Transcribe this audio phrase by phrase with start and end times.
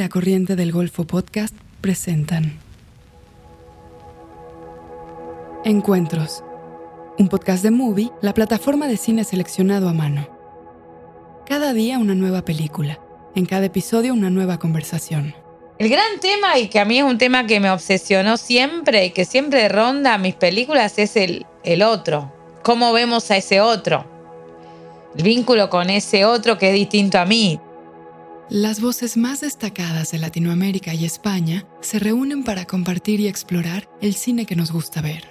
[0.00, 2.58] La Corriente del Golfo Podcast presentan
[5.62, 6.42] Encuentros,
[7.18, 10.26] un podcast de Movie, la plataforma de cine seleccionado a mano.
[11.44, 12.98] Cada día una nueva película,
[13.34, 15.34] en cada episodio una nueva conversación.
[15.78, 19.10] El gran tema, y que a mí es un tema que me obsesionó siempre y
[19.10, 22.32] que siempre ronda mis películas, es el, el otro.
[22.62, 24.06] ¿Cómo vemos a ese otro?
[25.14, 27.60] El vínculo con ese otro que es distinto a mí.
[28.50, 34.16] Las voces más destacadas de Latinoamérica y España se reúnen para compartir y explorar el
[34.16, 35.22] cine que nos gusta ver.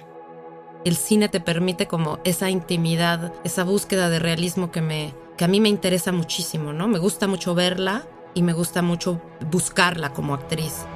[0.86, 5.48] El cine te permite como esa intimidad, esa búsqueda de realismo que, me, que a
[5.48, 6.88] mí me interesa muchísimo, ¿no?
[6.88, 10.86] Me gusta mucho verla y me gusta mucho buscarla como actriz.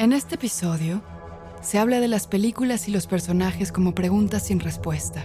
[0.00, 1.04] En este episodio
[1.62, 5.24] se habla de las películas y los personajes como preguntas sin respuesta.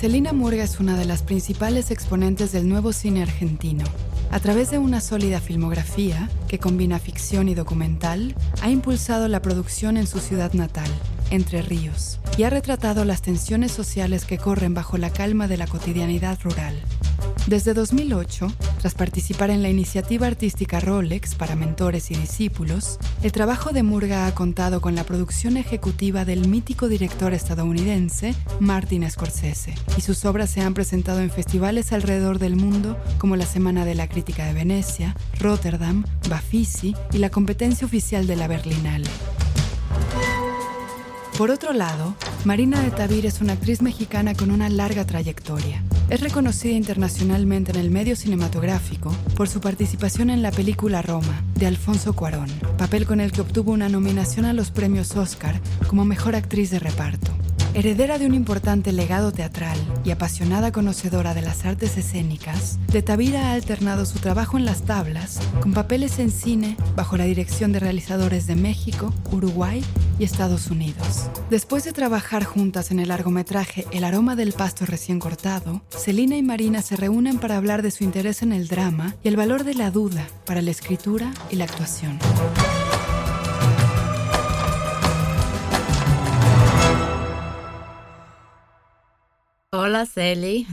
[0.00, 3.84] Celina Murga es una de las principales exponentes del nuevo cine argentino.
[4.30, 9.98] A través de una sólida filmografía que combina ficción y documental, ha impulsado la producción
[9.98, 10.90] en su ciudad natal,
[11.30, 15.66] Entre Ríos, y ha retratado las tensiones sociales que corren bajo la calma de la
[15.66, 16.80] cotidianidad rural.
[17.46, 23.70] Desde 2008, tras participar en la iniciativa artística Rolex para mentores y discípulos, el trabajo
[23.70, 30.00] de Murga ha contado con la producción ejecutiva del mítico director estadounidense Martin Scorsese, y
[30.02, 34.08] sus obras se han presentado en festivales alrededor del mundo como la Semana de la
[34.08, 39.10] Crítica de Venecia, Rotterdam, Bafisi y la competencia oficial de la Berlinale.
[41.40, 45.82] Por otro lado, Marina de Tavir es una actriz mexicana con una larga trayectoria.
[46.10, 51.64] Es reconocida internacionalmente en el medio cinematográfico por su participación en la película Roma, de
[51.64, 56.36] Alfonso Cuarón, papel con el que obtuvo una nominación a los premios Oscar como mejor
[56.36, 57.30] actriz de reparto.
[57.72, 63.46] Heredera de un importante legado teatral y apasionada conocedora de las artes escénicas, De Tavira
[63.46, 67.80] ha alternado su trabajo en las tablas con papeles en cine bajo la dirección de
[67.80, 69.82] realizadores de México, Uruguay
[70.20, 71.30] y Estados Unidos.
[71.48, 76.42] Después de trabajar juntas en el largometraje El aroma del pasto recién cortado, Celina y
[76.42, 79.74] Marina se reúnen para hablar de su interés en el drama y el valor de
[79.74, 82.18] la duda para la escritura y la actuación.
[89.72, 90.66] Hola, Celi.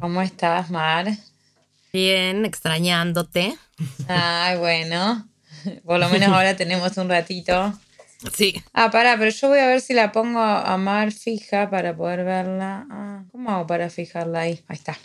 [0.00, 1.08] ¿Cómo estás, Mar?
[1.92, 3.56] Bien, extrañándote.
[4.06, 5.26] Ay, bueno.
[5.84, 7.76] Por lo menos ahora tenemos un ratito.
[8.32, 8.62] Sí.
[8.72, 12.24] Ah, pará, pero yo voy a ver si la pongo a Mar fija para poder
[12.24, 12.86] verla.
[12.90, 14.60] Ah, ¿Cómo hago para fijarla ahí?
[14.68, 14.96] Ahí está.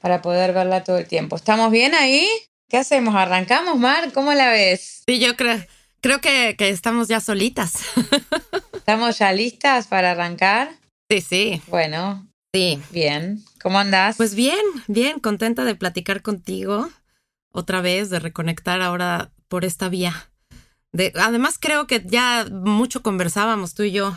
[0.00, 1.36] Para poder verla todo el tiempo.
[1.36, 2.26] ¿Estamos bien ahí?
[2.68, 3.14] ¿Qué hacemos?
[3.14, 4.12] ¿Arrancamos, Mar?
[4.12, 5.02] ¿Cómo la ves?
[5.06, 5.58] Sí, yo creo,
[6.00, 7.74] creo que, que estamos ya solitas.
[8.74, 10.70] ¿Estamos ya listas para arrancar?
[11.10, 11.62] Sí, sí.
[11.68, 12.80] Bueno, Sí.
[12.90, 13.42] bien.
[13.62, 14.16] ¿Cómo andás?
[14.16, 16.88] Pues bien, bien, contenta de platicar contigo
[17.52, 20.30] otra vez, de reconectar ahora por esta vía.
[20.92, 24.16] De, además, creo que ya mucho conversábamos tú y yo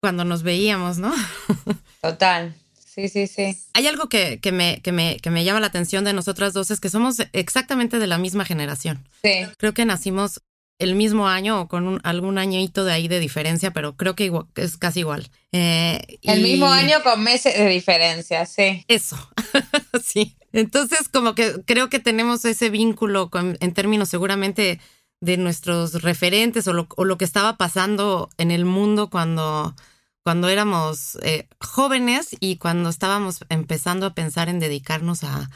[0.00, 1.12] cuando nos veíamos, ¿no?
[2.02, 2.54] Total.
[2.84, 3.56] Sí, sí, sí.
[3.74, 6.70] Hay algo que, que, me, que, me, que me llama la atención de nosotras dos,
[6.70, 9.06] es que somos exactamente de la misma generación.
[9.22, 9.46] Sí.
[9.56, 10.40] Creo que nacimos
[10.80, 14.24] el mismo año o con un, algún añito de ahí de diferencia, pero creo que
[14.24, 15.28] igual, es casi igual.
[15.52, 18.84] Eh, El y- mismo año con meses de diferencia, sí.
[18.88, 19.16] Eso,
[20.04, 20.36] sí.
[20.52, 24.80] Entonces, como que creo que tenemos ese vínculo con- en términos seguramente
[25.20, 29.74] de nuestros referentes o lo, o lo que estaba pasando en el mundo cuando,
[30.22, 35.50] cuando éramos eh, jóvenes y cuando estábamos empezando a pensar en dedicarnos a,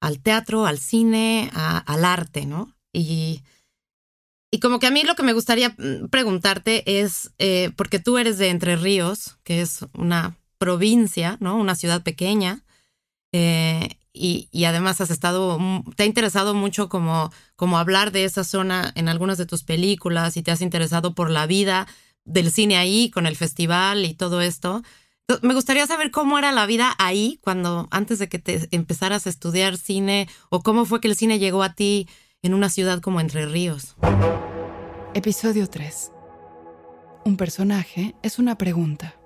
[0.00, 2.74] al teatro, al cine, al arte, ¿no?
[2.92, 3.42] Y,
[4.50, 8.18] y como que a mí lo que me gustaría mm, preguntarte es, eh, porque tú
[8.18, 11.56] eres de Entre Ríos, que es una provincia, ¿no?
[11.56, 12.63] Una ciudad pequeña,
[13.36, 15.58] eh, y, y además has estado,
[15.96, 20.36] te ha interesado mucho como, como hablar de esa zona en algunas de tus películas
[20.36, 21.88] y te has interesado por la vida
[22.24, 24.84] del cine ahí, con el festival y todo esto.
[25.42, 29.30] Me gustaría saber cómo era la vida ahí cuando, antes de que te empezaras a
[29.30, 32.08] estudiar cine, o cómo fue que el cine llegó a ti
[32.40, 33.96] en una ciudad como Entre Ríos.
[35.12, 36.12] Episodio 3.
[37.24, 39.16] Un personaje es una pregunta.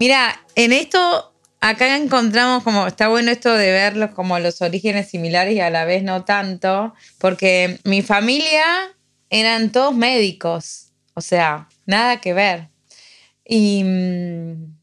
[0.00, 5.54] Mira, en esto acá encontramos como está bueno esto de verlos como los orígenes similares
[5.54, 8.64] y a la vez no tanto, porque mi familia
[9.30, 12.68] eran todos médicos, o sea, nada que ver.
[13.44, 14.76] Y mm,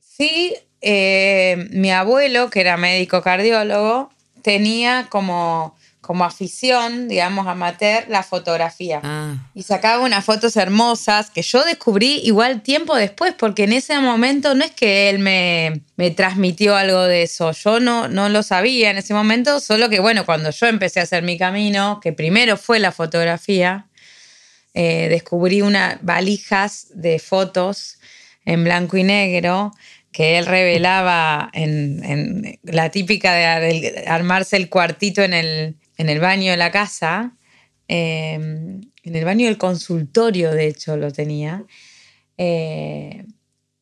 [0.00, 4.10] sí, eh, mi abuelo, que era médico cardiólogo,
[4.42, 5.76] tenía como,
[6.08, 9.02] como afición, digamos, amateur, la fotografía.
[9.04, 9.36] Ah.
[9.54, 14.54] Y sacaba unas fotos hermosas que yo descubrí igual tiempo después, porque en ese momento
[14.54, 18.88] no es que él me, me transmitió algo de eso, yo no, no lo sabía
[18.88, 22.56] en ese momento, solo que bueno, cuando yo empecé a hacer mi camino, que primero
[22.56, 23.84] fue la fotografía,
[24.72, 27.98] eh, descubrí unas valijas de fotos
[28.46, 29.72] en blanco y negro
[30.10, 36.08] que él revelaba en, en la típica de, de armarse el cuartito en el, en
[36.08, 37.36] el baño de la casa,
[37.88, 41.64] eh, en el baño del consultorio, de hecho, lo tenía.
[42.38, 43.26] Eh,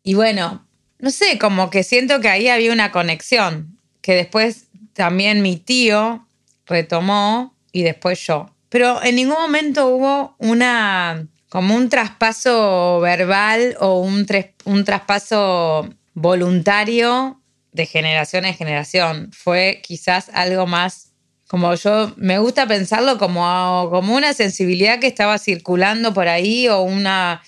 [0.03, 0.67] y bueno,
[0.99, 6.27] no sé, como que siento que ahí había una conexión, que después también mi tío
[6.65, 8.51] retomó y después yo.
[8.71, 14.27] Pero en ningún momento hubo una, como un traspaso verbal o un,
[14.65, 17.43] un traspaso voluntario
[17.73, 19.31] de generación en generación.
[19.33, 21.06] Fue quizás algo más
[21.49, 26.83] como yo me gusta pensarlo como, como una sensibilidad que estaba circulando por ahí o
[26.83, 27.43] una,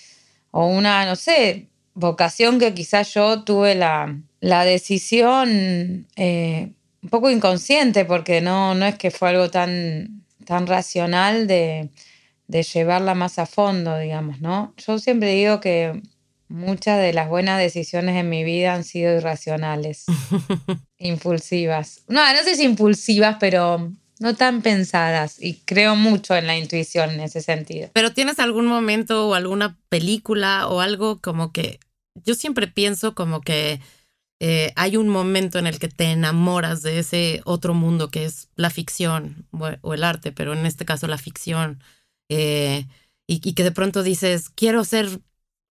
[0.51, 6.71] o una, no sé, vocación que quizás yo tuve la, la decisión eh,
[7.03, 11.89] un poco inconsciente, porque no, no es que fue algo tan, tan racional de,
[12.47, 14.73] de llevarla más a fondo, digamos, ¿no?
[14.77, 16.01] Yo siempre digo que
[16.49, 20.05] muchas de las buenas decisiones en mi vida han sido irracionales
[20.97, 22.01] impulsivas.
[22.07, 25.41] No, no sé si impulsivas, pero no tan pensadas.
[25.41, 27.89] Y creo mucho en la intuición en ese sentido.
[27.93, 31.79] Pero tienes algún momento o alguna película o algo como que
[32.25, 33.79] yo siempre pienso como que
[34.41, 38.49] eh, hay un momento en el que te enamoras de ese otro mundo que es
[38.55, 41.81] la ficción o, el arte, pero en este caso la ficción.
[42.29, 42.85] eh,
[43.27, 45.19] y, y que de pronto dices, quiero ser,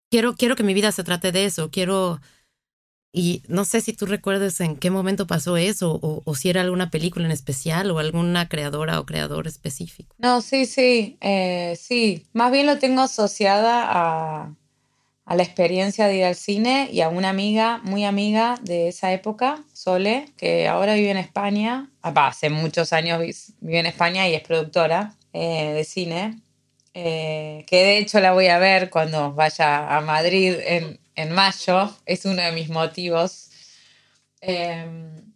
[0.09, 2.19] quiero, quiero que mi vida se trate de eso, quiero...
[3.13, 6.61] Y no sé si tú recuerdes en qué momento pasó eso o, o si era
[6.61, 10.13] alguna película en especial o alguna creadora o creador específico.
[10.19, 12.27] No, sí, sí, eh, sí.
[12.33, 14.53] Más bien lo tengo asociada a,
[15.25, 19.11] a la experiencia de ir al cine y a una amiga, muy amiga de esa
[19.13, 21.89] época, Sole, que ahora vive en España.
[22.03, 26.39] Ah, va, hace muchos años vi- vive en España y es productora eh, de cine.
[26.99, 31.95] Eh, que de hecho la voy a ver cuando vaya a Madrid en, en mayo.
[32.07, 33.51] Es uno de mis motivos
[34.41, 34.83] eh,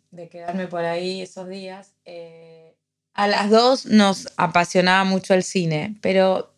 [0.10, 1.92] de quedarme por ahí esos días.
[2.04, 2.76] Eh,
[3.14, 6.52] a las dos nos apasionaba mucho el cine, pero,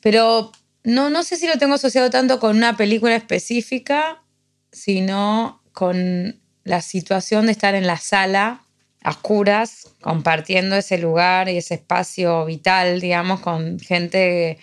[0.00, 0.52] pero
[0.84, 4.22] no, no sé si lo tengo asociado tanto con una película específica,
[4.70, 8.63] sino con la situación de estar en la sala
[9.04, 14.58] a oscuras, compartiendo ese lugar y ese espacio vital, digamos, con gente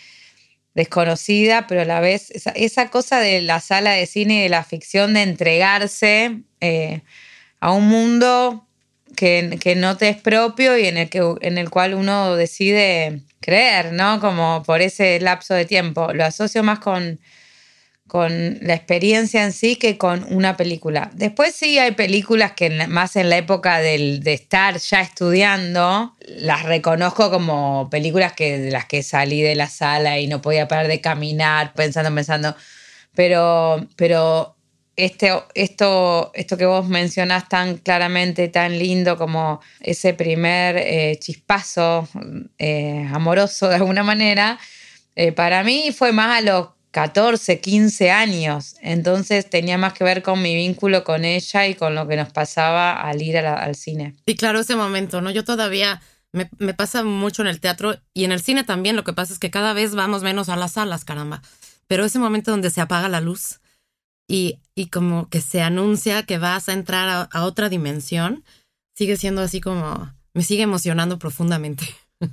[0.74, 4.64] desconocida, pero a la vez esa, cosa de la sala de cine y de la
[4.64, 7.02] ficción de entregarse eh,
[7.60, 8.68] a un mundo
[9.16, 13.22] que, que no te es propio y en el, que, en el cual uno decide
[13.42, 14.20] creer, ¿no?
[14.20, 16.14] Como por ese lapso de tiempo.
[16.14, 17.20] Lo asocio más con,
[18.12, 21.12] con la experiencia en sí que con una película.
[21.14, 26.64] Después sí hay películas que más en la época del, de estar ya estudiando, las
[26.64, 30.90] reconozco como películas que, de las que salí de la sala y no podía parar
[30.90, 32.54] de caminar pensando, pensando.
[33.16, 34.58] Pero, pero
[34.98, 42.10] este, esto, esto que vos mencionás tan claramente, tan lindo como ese primer eh, chispazo
[42.58, 44.60] eh, amoroso de alguna manera,
[45.16, 48.76] eh, para mí fue más a los 14, 15 años.
[48.82, 52.32] Entonces tenía más que ver con mi vínculo con ella y con lo que nos
[52.32, 54.16] pasaba al ir la- al cine.
[54.26, 55.32] Y claro, ese momento, ¿no?
[55.32, 56.02] Yo todavía
[56.34, 58.96] me, me pasa mucho en el teatro y en el cine también.
[58.96, 61.42] Lo que pasa es que cada vez vamos menos a las salas, caramba.
[61.88, 63.60] Pero ese momento donde se apaga la luz
[64.28, 68.44] y, y como que se anuncia que vas a entrar a, a otra dimensión,
[68.96, 71.86] sigue siendo así como, me sigue emocionando profundamente.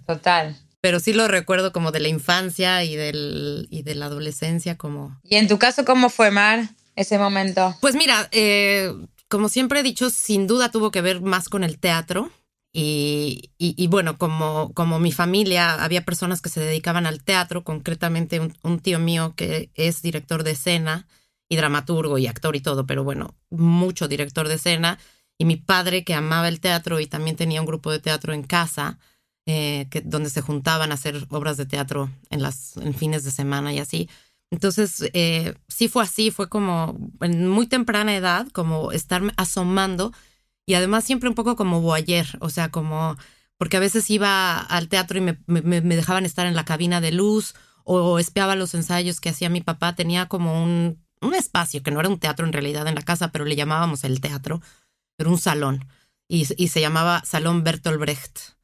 [0.06, 0.56] Total.
[0.80, 5.18] Pero sí lo recuerdo como de la infancia y, del, y de la adolescencia como...
[5.24, 7.76] ¿Y en tu caso cómo fue, Mar, ese momento?
[7.80, 8.92] Pues mira, eh,
[9.28, 12.30] como siempre he dicho, sin duda tuvo que ver más con el teatro.
[12.72, 17.64] Y, y- y bueno, como, como mi familia, había personas que se dedicaban al teatro,
[17.64, 21.08] concretamente un, un tío mío que es director de escena
[21.48, 24.98] y dramaturgo y actor y todo, pero bueno, mucho director de escena.
[25.38, 28.42] Y mi padre que amaba el teatro y también tenía un grupo de teatro en
[28.42, 28.98] casa,
[29.48, 33.32] eh, que, donde se juntaban a hacer obras de teatro en, las, en fines de
[33.32, 34.08] semana y así.
[34.52, 40.12] Entonces, eh, sí fue así, fue como en muy temprana edad, como estarme asomando
[40.66, 43.16] y además siempre un poco como voyeur, o sea, como,
[43.58, 47.00] porque a veces iba al teatro y me, me- me dejaban estar en la cabina
[47.00, 51.82] de luz o espiaba los ensayos que hacía mi papá, tenía como un, un espacio,
[51.82, 54.60] que no era un teatro en realidad en la casa, pero le llamábamos el teatro,
[55.18, 55.86] era un salón
[56.28, 58.57] y, y se llamaba Salón Bertolt Brecht.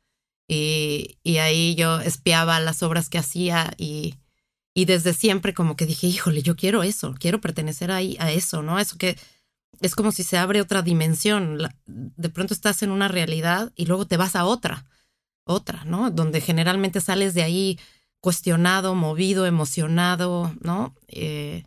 [0.49, 4.17] Y, y ahí yo espiaba las obras que hacía y,
[4.75, 8.63] y desde siempre como que dije, híjole, yo quiero eso, quiero pertenecer ahí a eso,
[8.63, 8.79] ¿no?
[8.79, 9.17] Eso que
[9.81, 11.59] es como si se abre otra dimensión.
[11.87, 14.85] De pronto estás en una realidad y luego te vas a otra,
[15.45, 16.11] otra, ¿no?
[16.11, 17.79] Donde generalmente sales de ahí
[18.21, 20.95] cuestionado, movido, emocionado, ¿no?
[21.09, 21.65] Eh,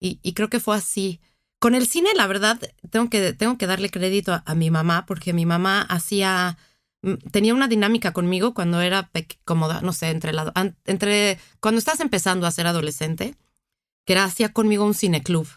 [0.00, 1.20] y, y, creo que fue así.
[1.58, 5.32] Con el cine, la verdad, tengo que, tengo que darle crédito a, mi mamá, porque
[5.32, 6.58] mi mamá hacía,
[7.30, 9.10] tenía una dinámica conmigo cuando era
[9.44, 13.36] como, no sé, entre, cuando estás empezando a ser adolescente,
[14.04, 15.48] que era, hacía conmigo un cineclub.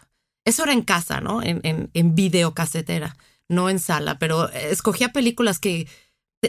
[0.44, 1.42] Eso era en casa, ¿no?
[1.42, 3.16] En, en, en videocasetera,
[3.48, 5.86] no en sala, pero escogía películas que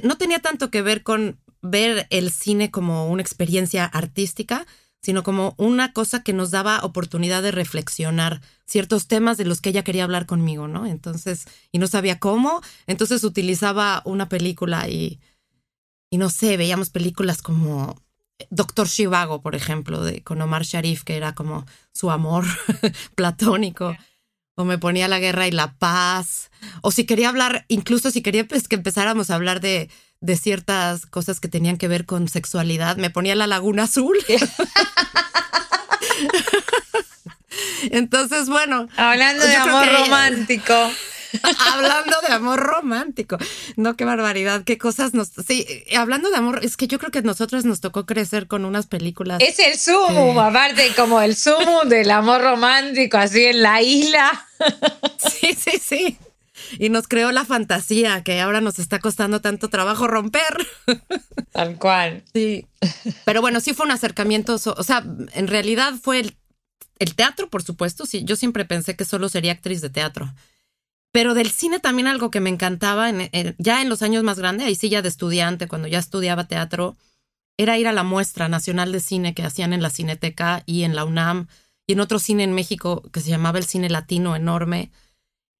[0.03, 4.65] no tenía tanto que ver con ver el cine como una experiencia artística,
[5.01, 9.70] sino como una cosa que nos daba oportunidad de reflexionar ciertos temas de los que
[9.70, 10.86] ella quería hablar conmigo, ¿no?
[10.86, 15.20] Entonces, y no sabía cómo, entonces utilizaba una película y,
[16.10, 18.01] y no sé, veíamos películas como
[18.50, 22.46] Doctor Shivago, por ejemplo, de, con Omar Sharif, que era como su amor
[23.15, 23.96] platónico.
[24.55, 26.51] O me ponía la guerra y la paz.
[26.81, 29.89] O si quería hablar, incluso si quería pues, que empezáramos a hablar de
[30.22, 32.98] de ciertas cosas que tenían que ver con sexualidad.
[32.98, 34.18] Me ponía la laguna azul.
[37.92, 38.88] Entonces, bueno.
[38.96, 40.74] Hablando de amor romántico.
[41.74, 43.38] hablando de amor romántico.
[43.78, 45.30] No, qué barbaridad, qué cosas nos...
[45.48, 45.66] Sí,
[45.98, 48.86] hablando de amor, es que yo creo que a nosotros nos tocó crecer con unas
[48.86, 49.42] películas.
[49.42, 54.48] Es el sumo, aparte como el sumo del amor romántico, así en la isla.
[55.18, 56.20] Sí, sí, sí
[56.80, 60.68] y nos creó la fantasía que ahora nos está costando tanto trabajo romper.
[61.51, 62.24] Tal cual.
[62.34, 62.68] Sí.
[63.25, 66.38] Pero bueno, sí fue un acercamiento, o sea, en realidad fue el,
[67.00, 70.34] el teatro, por supuesto, sí, yo siempre pensé que solo sería actriz de teatro.
[71.12, 74.68] Pero del cine también algo que me encantaba, en, ya en los años más grandes,
[74.68, 76.96] ahí sí ya de estudiante, cuando ya estudiaba teatro,
[77.58, 80.96] era ir a la muestra nacional de cine que hacían en la Cineteca y en
[80.96, 81.48] la UNAM
[81.86, 84.92] y en otro cine en México que se llamaba el Cine Latino enorme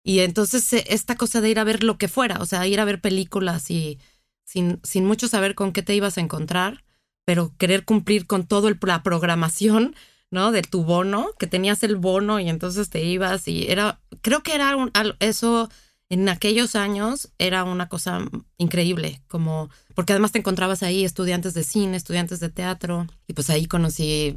[0.04, 2.80] y entonces eh, esta cosa de ir a ver lo que fuera, o sea, ir
[2.80, 4.00] a ver películas y
[4.44, 6.84] sin, sin mucho saber con qué te ibas a encontrar,
[7.26, 9.96] pero querer cumplir con todo el, la programación,
[10.32, 10.52] ¿no?
[10.52, 14.56] De tu bono, que tenías el bono y entonces te ibas y era, creo que
[14.56, 14.76] era
[15.20, 15.70] eso
[16.10, 18.20] en aquellos años era una cosa
[18.58, 23.50] increíble, como, porque además te encontrabas ahí estudiantes de cine, estudiantes de teatro, y pues
[23.50, 24.36] ahí conocí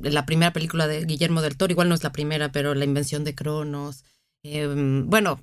[0.00, 3.24] la primera película de Guillermo del Toro, igual no es la primera, pero La invención
[3.24, 4.04] de Cronos,
[4.44, 5.42] Em, bueno,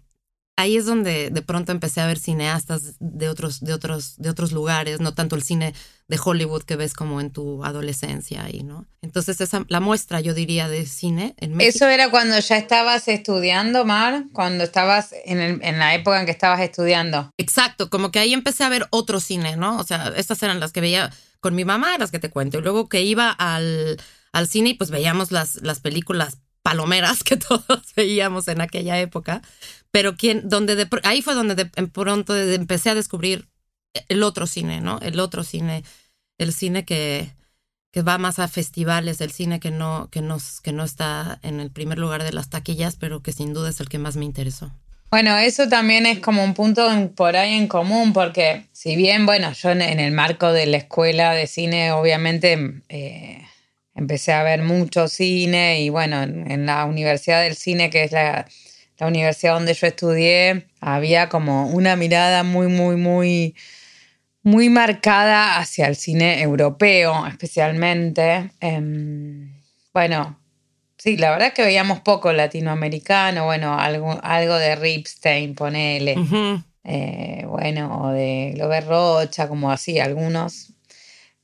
[0.55, 4.51] ahí es donde de pronto empecé a ver cineastas de otros, de otros, de otros
[4.51, 5.73] lugares, no tanto el cine
[6.07, 8.85] de Hollywood que ves como en tu adolescencia ¿no?
[9.01, 11.75] Entonces esa la muestra, yo diría, de cine en México.
[11.75, 16.31] Eso era cuando ya estabas estudiando, Mar, cuando estabas en, en la época en que
[16.31, 17.31] estabas estudiando.
[17.37, 19.79] Exacto, como que ahí empecé a ver otro cine, ¿no?
[19.79, 22.59] O sea, estas eran las que veía con mi mamá, las que te cuento.
[22.59, 23.99] Y luego que iba al,
[24.31, 29.41] al cine y pues veíamos las, las películas palomeras que todos veíamos en aquella época,
[29.91, 33.47] pero quien, donde ahí fue donde de, pronto empecé a descubrir
[34.07, 34.99] el otro cine, ¿no?
[35.01, 35.83] El otro cine,
[36.37, 37.33] el cine que,
[37.91, 40.23] que va más a festivales, el cine que no, que,
[40.63, 43.79] que no está en el primer lugar de las taquillas, pero que sin duda es
[43.81, 44.71] el que más me interesó.
[45.11, 46.87] Bueno, eso también es como un punto
[47.17, 51.33] por ahí en común, porque si bien, bueno, yo en, el marco de la escuela
[51.33, 53.41] de cine, obviamente eh,
[53.95, 58.47] empecé a ver mucho cine y bueno, en, la Universidad del Cine, que es la,
[58.99, 63.55] universidad donde yo estudié, había como una mirada muy, muy, muy,
[64.43, 68.51] muy marcada hacia el cine europeo, especialmente.
[68.59, 69.59] Em,
[69.91, 70.39] bueno,
[70.97, 76.15] sí, la verdad que veíamos poco latinoamericano, bueno, algo, algo de Ripstein, ponele.
[76.83, 80.70] Eh, bueno, o de Glover Rocha, como así, algunos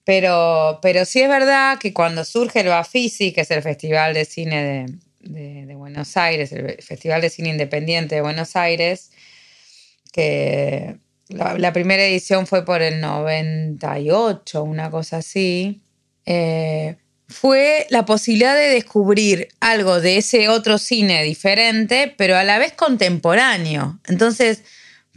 [0.07, 4.23] pero, pero sí es verdad que cuando surge el Bafisi, que es el Festival de
[4.23, 4.85] Cine
[5.19, 9.11] de, Buenos Aires, el Festival de Cine Independiente de Buenos Aires,
[10.13, 10.95] que
[11.27, 15.81] la, primera edición fue por el 98, una cosa así,
[16.25, 16.95] eh,
[17.27, 22.71] fue la posibilidad de descubrir algo de ese otro cine diferente, pero a la vez
[22.71, 23.99] contemporáneo.
[24.07, 24.63] Entonces,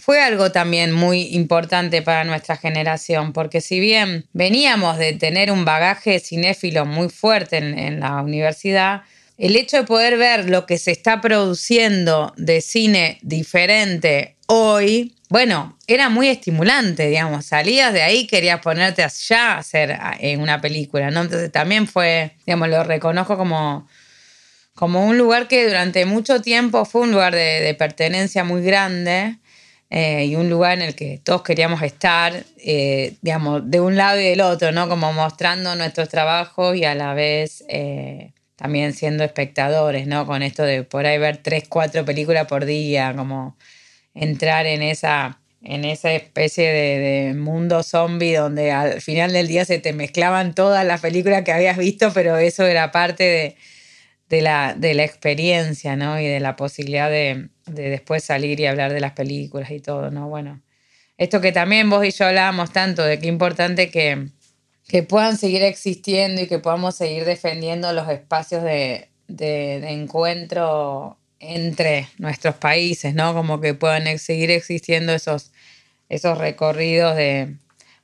[0.01, 5.65] fue algo también muy importante para nuestra generación, porque si bien veníamos de tener un
[5.65, 9.03] bagaje cinéfilo muy fuerte en, la universidad,
[9.39, 15.79] el hecho de poder ver lo que se está produciendo de cine diferente hoy, bueno,
[15.87, 21.11] era muy estimulante, digamos, salías de ahí, querías ponerte allá a hacer en una película,
[21.11, 21.23] ¿no?
[21.23, 23.87] Entonces también fue, digamos, lo reconozco como,
[24.75, 29.40] como un lugar que durante mucho tiempo fue un lugar de pertenencia muy grande
[29.93, 34.21] eh, y un lugar en el que todos queríamos estar, eh, digamos, de un lado
[34.21, 34.89] y del otro, ¿no?
[34.89, 40.27] Como mostrando nuestros trabajos y a la vez eh, también siendo espectadores, ¿no?
[40.27, 43.57] Con esto de por ahí ver tres, cuatro películas por día, como
[44.15, 49.81] entrar en esa, en esa especie de, mundo zombie donde al final del día se
[49.81, 53.57] te mezclaban todas las películas que habías visto, pero eso era parte de,
[54.31, 56.19] de, la, de la experiencia, ¿no?
[56.19, 60.11] Y de la posibilidad de de después salir y hablar de las películas y todo,
[60.11, 60.29] ¿no?
[60.29, 60.61] Bueno,
[61.19, 64.29] esto que también vos y yo hablábamos tanto de qué importante que,
[64.89, 72.57] que puedan seguir existiendo y que podamos seguir defendiendo los espacios de, encuentro entre nuestros
[72.57, 73.33] países, ¿no?
[73.33, 75.53] Como que puedan seguir existiendo esos,
[76.09, 77.55] esos recorridos de,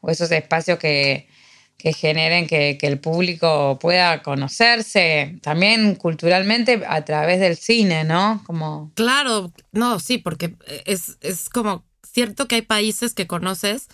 [0.01, 1.29] o esos espacios que,
[1.79, 8.43] que generen que, el público pueda conocerse también culturalmente a través del cine, ¿no?
[8.47, 8.93] Como...
[8.95, 10.57] Claro, no, sí, porque
[10.87, 13.89] es, es como cierto que hay países que conoces.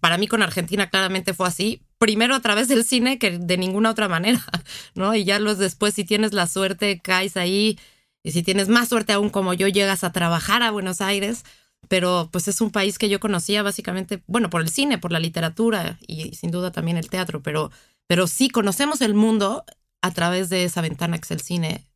[0.00, 1.82] Para mí con Argentina claramente fue así.
[1.98, 4.44] Primero a través del cine que de ninguna otra manera,
[4.94, 5.14] ¿no?
[5.14, 7.78] Y ya los después, si tienes la suerte, caes ahí.
[8.24, 11.44] Y si tienes más suerte aún como yo, llegas a trabajar a Buenos Aires
[11.88, 15.20] pero pues es un país que yo conocía básicamente, bueno, por el cine, por la
[15.20, 17.70] literatura y, sin duda también el teatro, pero,
[18.06, 19.64] pero sí conocemos el mundo
[20.02, 21.86] a través de esa ventana que es el cine,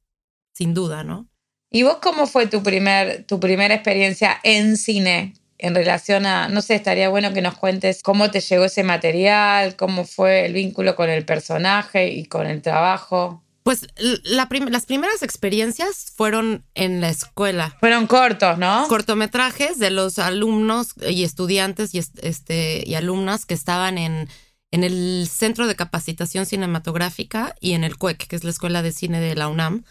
[0.53, 1.29] sin duda, ¿no?
[1.71, 6.63] ¿Y vos cómo fue tu, primer, tu primera experiencia en cine en relación a, no
[6.63, 10.95] sé, estaría bueno que nos cuentes cómo te llegó ese material, cómo fue el vínculo
[10.95, 13.43] con el personaje y con el trabajo?
[13.69, 13.87] Pues
[14.25, 17.77] las primeras experiencias fueron en la escuela.
[17.81, 18.89] Fueron cortos, ¿no?
[18.89, 24.27] Cortometrajes de los alumnos y estudiantes y, este, y alumnas que estaban en,
[24.71, 28.91] en el Centro de Capacitación Cinematográfica y en el CUEC, que es la Escuela de
[28.91, 29.85] Cine de la UNAM,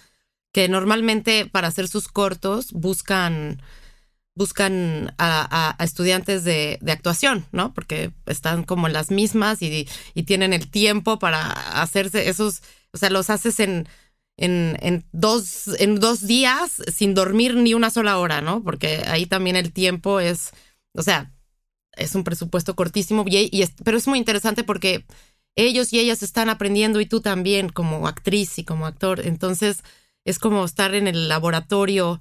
[0.52, 3.62] que normalmente para hacer sus cortos buscan
[4.34, 7.76] buscan a, estudiantes de, actuación, ¿no?
[7.76, 13.10] Porque están como las mismas y, y, tienen el tiempo para hacerse esos o sea,
[13.10, 13.88] los haces en,
[14.38, 18.64] en, dos, en dos días sin dormir ni una sola hora, ¿no?
[18.64, 20.52] Porque ahí también el tiempo es,
[20.94, 21.32] o sea,
[21.94, 25.06] es un presupuesto cortísimo, y, pero es muy interesante porque
[25.56, 29.26] ellos y ellas están aprendiendo y tú también como actriz y como actor.
[29.26, 29.84] Entonces
[30.24, 32.20] es como estar en el laboratorio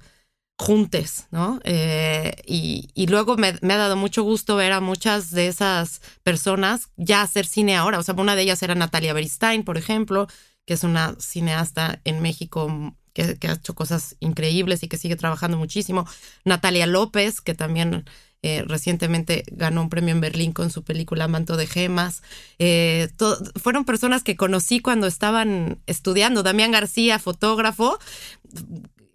[0.57, 1.59] juntes, ¿no?
[1.63, 6.89] Eh, y, luego me, me, ha dado mucho gusto ver a muchas de esas personas
[6.97, 7.99] ya hacer cine ahora.
[7.99, 10.27] O sea, una de ellas era Natalia Beristain, por ejemplo,
[10.67, 15.57] que es una cineasta en México que, ha hecho cosas increíbles y que sigue trabajando
[15.57, 16.05] muchísimo.
[16.43, 18.05] Natalia López, que también
[18.43, 22.21] eh, recientemente ganó un premio en Berlín con su película Manto de Gemas.
[22.59, 23.09] Eh,
[23.55, 26.43] fueron personas que conocí cuando estaban estudiando.
[26.43, 27.97] Damián García, fotógrafo,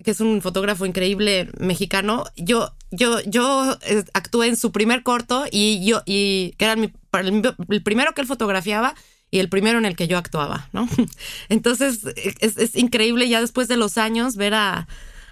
[0.03, 2.25] que es un fotógrafo increíble mexicano.
[2.35, 7.83] Yo, yo, yo eh, actué en su primer corto y yo, y que era el
[7.85, 8.95] primero que él fotografiaba
[9.33, 10.87] y el primero en el que yo actuaba, ¿no?
[11.49, 12.01] Entonces
[12.41, 14.87] es, increíble ya después de los años ver a,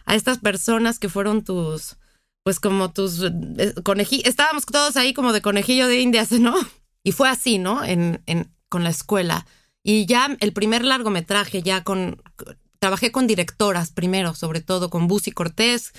[0.07, 1.97] estas personas que fueron tus,
[2.43, 6.57] pues como tus eh, conejillos, estábamos todos ahí como de conejillo de indias, ¿no?
[7.05, 7.85] Y fue así, ¿no?
[7.85, 8.21] En,
[8.69, 9.47] con la escuela.
[9.85, 12.21] Y ya el primer largometraje, ya con,
[12.79, 15.93] trabajé con directoras primero, sobre todo con Busi Cortés,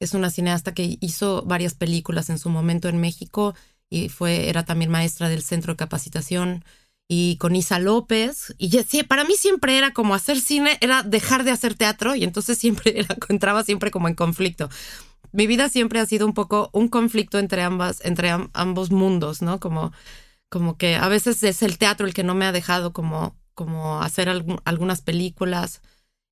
[0.00, 3.54] es una cineasta que hizo varias películas en su momento en México
[3.90, 6.64] y fue, era también maestra del Centro de Capacitación
[7.08, 8.54] y con Isa López.
[8.58, 12.22] Y sí, para mí siempre era como hacer cine, era dejar de hacer teatro y
[12.22, 14.68] entonces siempre era, entraba siempre como en conflicto.
[15.32, 19.58] Mi vida siempre ha sido un poco un conflicto entre ambas, entre ambos mundos, ¿no?
[19.58, 19.92] Como,
[20.48, 24.00] como que a veces es el teatro el que no me ha dejado como, como
[24.00, 25.82] hacer algunas películas,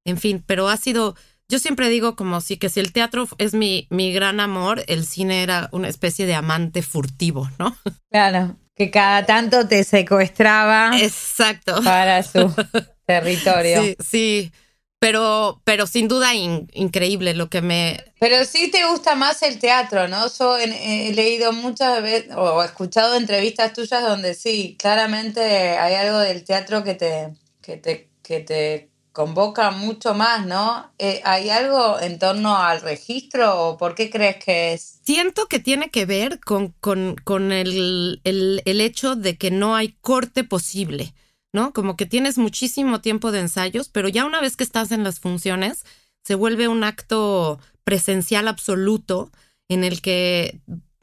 [0.04, 1.14] en fin, pero ha sido,
[1.48, 5.04] yo siempre digo como si que si el teatro es mi, mi gran amor, el
[5.04, 7.76] cine era una especie de amante furtivo, ¿no?
[8.10, 10.90] Claro que cada tanto te secuestraba.
[11.00, 11.82] Exacto.
[11.82, 12.52] Para su
[13.06, 13.82] territorio.
[13.82, 14.52] Sí, sí.
[14.98, 18.02] Pero, pero sin duda increíble lo que me...
[18.18, 20.26] Pero sí te gusta más el teatro, ¿no?
[20.38, 25.42] Yo he, leído muchas veces o escuchado entrevistas tuyas donde sí, claramente
[25.76, 30.92] hay algo del teatro que te, que te, que te convoca mucho más, ¿no?
[30.98, 35.00] Eh, ¿Hay algo en torno al registro o por qué crees que es?
[35.06, 39.74] Siento que tiene que ver con, con, con el, el, el, hecho de que no
[39.74, 41.14] hay corte posible,
[41.50, 41.72] ¿no?
[41.72, 45.18] Como que tienes muchísimo tiempo de ensayos, pero ya una vez que estás en las
[45.18, 45.86] funciones,
[46.22, 49.30] se vuelve un acto presencial absoluto
[49.70, 50.60] en el que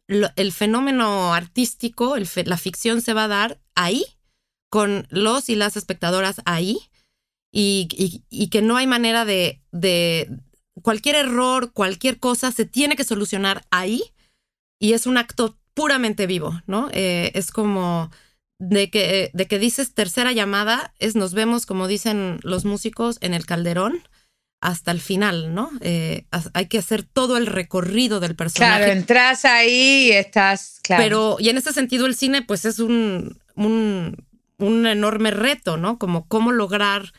[0.07, 4.05] el fenómeno artístico, la ficción se va a dar ahí,
[4.69, 6.91] con los y las espectadoras ahí
[7.55, 10.29] y, que no hay manera de, de,
[10.81, 14.01] cualquier error, cualquier cosa se tiene que solucionar ahí
[14.79, 16.89] y es un acto puramente vivo, ¿no?
[16.91, 18.09] Eh, es como
[18.57, 23.35] de que, de que dices tercera llamada, es nos vemos, como dicen los músicos, en
[23.35, 24.01] el calderón
[24.59, 25.69] hasta el final, ¿no?
[25.81, 28.77] Eh, hay que hacer todo el recorrido del personaje.
[28.77, 31.03] Claro, entras ahí y estás, claro.
[31.03, 34.25] Pero, y en ese sentido el cine, pues es un, un,
[34.57, 35.99] un enorme reto, ¿no?
[35.99, 37.11] Como cómo lograr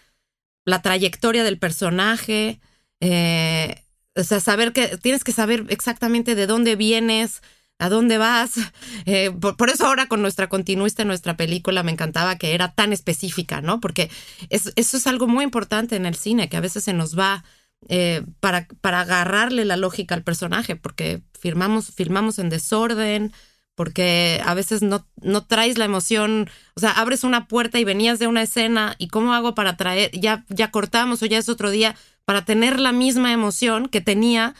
[0.65, 2.61] la trayectoria del personaje,
[3.01, 3.83] eh,
[4.17, 7.43] o sea, saber que tienes que saber exactamente de dónde vienes,
[7.79, 8.55] ¿A dónde vas?
[9.07, 13.61] Eh, por, eso ahora con nuestra continuista nuestra película me encantaba que era tan específica,
[13.61, 13.81] ¿no?
[13.81, 14.11] Porque
[14.49, 17.45] eso es algo muy importante en el cine, que a veces se nos va
[17.89, 23.33] eh, para, para agarrarle la lógica al personaje, porque filmamos en desorden,
[23.75, 28.19] porque a veces no, no traes la emoción, o sea, abres una puerta y venías
[28.19, 31.71] de una escena y cómo hago para traer, ya, ya cortamos o ya es otro
[31.71, 34.55] día, para tener la misma emoción que tenía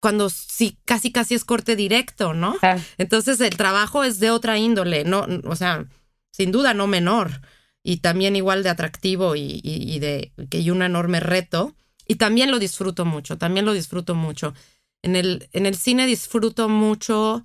[0.00, 2.56] cuando sí, casi casi es corte directo, ¿no?
[2.98, 5.86] Entonces el trabajo es de otra índole, no, o sea,
[6.30, 7.40] sin duda no menor
[7.82, 11.74] y también igual de atractivo y, y, de que hay un enorme reto
[12.06, 14.54] y también lo disfruto mucho, también lo disfruto mucho.
[15.02, 17.44] En el, en el cine disfruto mucho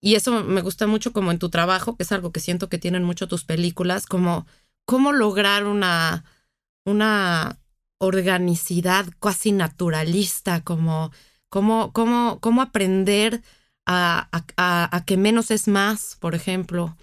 [0.00, 2.78] y eso me gusta mucho como en tu trabajo, que es algo que siento que
[2.78, 4.46] tienen mucho tus películas, como
[4.86, 6.24] cómo lograr una,
[6.84, 7.58] una
[7.98, 11.12] organicidad casi naturalista, como
[11.50, 13.42] cómo, cómo, cómo aprender
[13.84, 16.96] a, a, a, que menos es más, por ejemplo,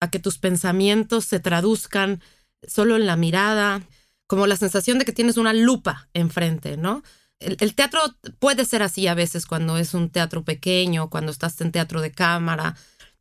[0.00, 2.22] a que tus pensamientos se traduzcan
[2.66, 3.82] solo en la mirada,
[4.26, 7.02] como la sensación de que tienes una lupa enfrente, ¿no?
[7.40, 8.00] El, el, teatro
[8.38, 12.12] puede ser así a veces cuando es un teatro pequeño, cuando estás en teatro de
[12.12, 12.76] cámara,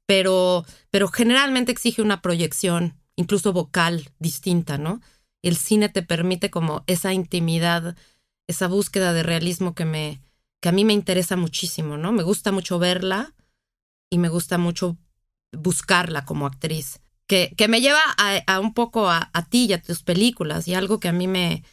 [0.05, 5.01] pero, pero generalmente exige una proyección, incluso vocal, distinta, ¿no?
[5.43, 7.95] El cine te permite como esa intimidad,
[8.47, 10.19] esa búsqueda de realismo que me,
[10.61, 12.11] que a mí me interesa muchísimo, ¿no?
[12.11, 13.35] Me gusta mucho verla
[14.09, 14.97] y me gusta mucho
[15.51, 20.01] buscarla como actriz, que, que me lleva a, un poco a, ti y a tus
[20.01, 21.63] películas y algo que a mí me,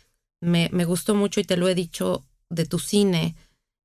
[0.41, 3.37] me, me gustó mucho y te lo he dicho de tu cine,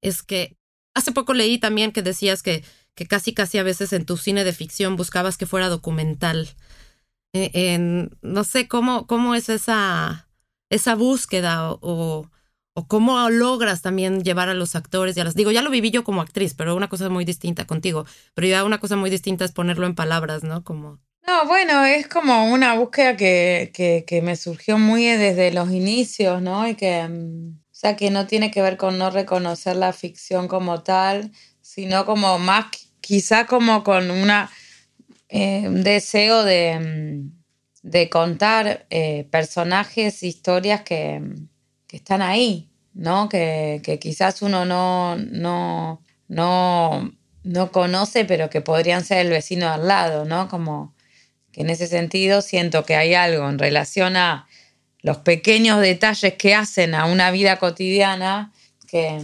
[0.02, 0.58] es que
[0.94, 2.64] hace poco leí también que decías que,
[2.96, 6.50] que casi casi a veces en tu cine de ficción buscabas que fuera documental.
[7.34, 7.78] E,
[8.22, 10.28] no sé cómo, cómo es esa,
[10.70, 12.30] esa búsqueda o,
[12.74, 15.36] o cómo logras también llevar a los actores y a las...
[15.36, 18.64] Digo, ya lo viví yo como actriz, pero una cosa muy distinta contigo, pero ya
[18.64, 20.64] una cosa muy distinta es ponerlo en palabras, ¿no?
[20.64, 21.00] Como...
[21.26, 26.42] No, bueno, es como una búsqueda que, que, que me surgió muy desde los inicios,
[26.42, 26.68] ¿no?
[26.68, 30.84] Y que, mm, sea, que no tiene que ver con no reconocer la ficción como
[30.84, 32.68] tal, sino como más,
[33.02, 34.52] quizá como con una,
[35.30, 41.48] eh, un deseo de, mm, de contar eh, personajes, historias que mm,
[41.92, 43.28] que están ahí, ¿no?
[43.28, 47.12] Que, quizás uno no, no, no,
[47.44, 50.48] no conoce, pero que podrían ser el vecino al lado, ¿no?
[50.48, 50.96] Como
[51.52, 54.48] que en ese sentido siento que hay algo en relación a
[55.02, 58.54] los pequeños detalles que hacen a una vida cotidiana
[58.88, 59.20] que,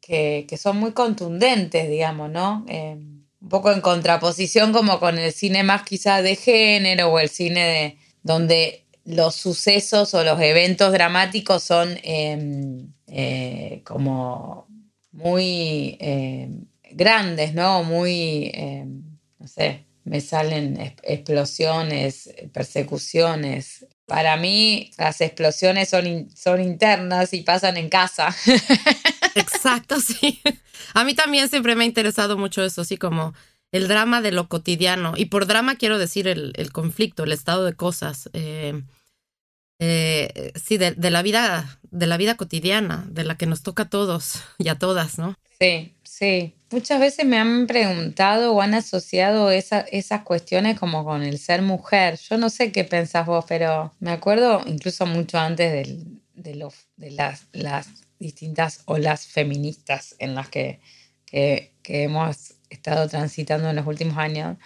[0.00, 2.64] que, son muy contundentes, digamos, ¿no?
[2.68, 2.96] Eh,
[3.40, 7.60] un poco en contraposición como con el cine más quizá de género o el cine
[7.60, 14.66] de, donde los sucesos o los eventos dramáticos son em, eh, como
[15.12, 17.84] muy em, grandes, ¿no?
[17.84, 19.02] Muy, em,
[19.38, 23.86] no sé, me salen explosiones, persecuciones.
[24.08, 28.34] Para mí las explosiones son, son internas y pasan en casa.
[29.34, 30.40] Exacto, sí.
[30.94, 33.34] A mí también siempre me ha interesado mucho eso, así como
[33.70, 35.12] el drama de lo cotidiano.
[35.14, 38.30] Y por drama quiero decir el, conflicto, el estado de cosas.
[38.32, 38.82] Eh,
[39.78, 43.90] eh, sí, de, la vida, de la vida cotidiana, de la que nos toca a
[43.90, 45.36] todos y a todas, ¿no?
[45.60, 46.54] Sí, sí.
[46.70, 51.62] Muchas veces me han preguntado o han asociado esa, esas cuestiones como con el ser
[51.62, 52.18] mujer.
[52.18, 56.04] Yo no sé qué pensás vos, pero me acuerdo incluso mucho antes de,
[56.34, 60.80] de, de las, las distintas olas feministas en las que,
[61.24, 64.58] que, hemos estado transitando en los últimos años.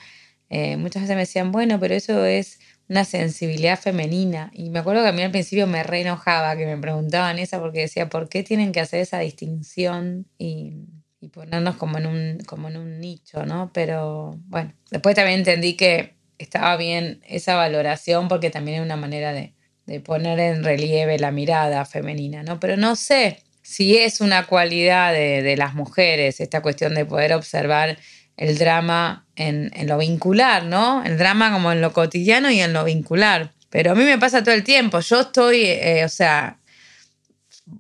[0.51, 4.51] Eh, muchas veces me decían, bueno, pero eso es una sensibilidad femenina.
[4.55, 7.61] Y me acuerdo que a mí al principio me re enojaba que me preguntaban esa
[7.61, 10.89] porque decía, ¿por qué tienen que hacer esa distinción y,
[11.29, 13.71] ponernos como en, un, como en un nicho, ¿no?
[13.73, 19.33] Pero bueno, después también entendí que estaba bien esa valoración porque también es una manera
[19.33, 19.55] de,
[19.87, 22.59] de poner en relieve la mirada femenina, ¿no?
[22.61, 27.33] Pero no sé si es una cualidad de, de las mujeres esta cuestión de poder
[27.33, 27.99] observar
[28.37, 31.03] el drama en, lo vincular, ¿no?
[31.05, 33.53] El drama como en lo cotidiano y en lo vincular.
[33.71, 35.01] Pero a mí me pasa todo el tiempo.
[35.01, 36.59] Yo estoy, eh, o sea,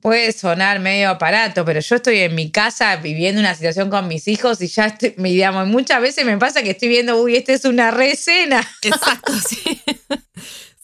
[0.00, 4.28] puede sonar medio aparato, pero yo estoy en mi casa viviendo una situación con mis
[4.28, 7.64] hijos y ya estoy, digamos, muchas veces me pasa que estoy viendo, uy, esta es
[7.64, 8.66] una rescena.
[8.82, 9.80] Exacto, sí.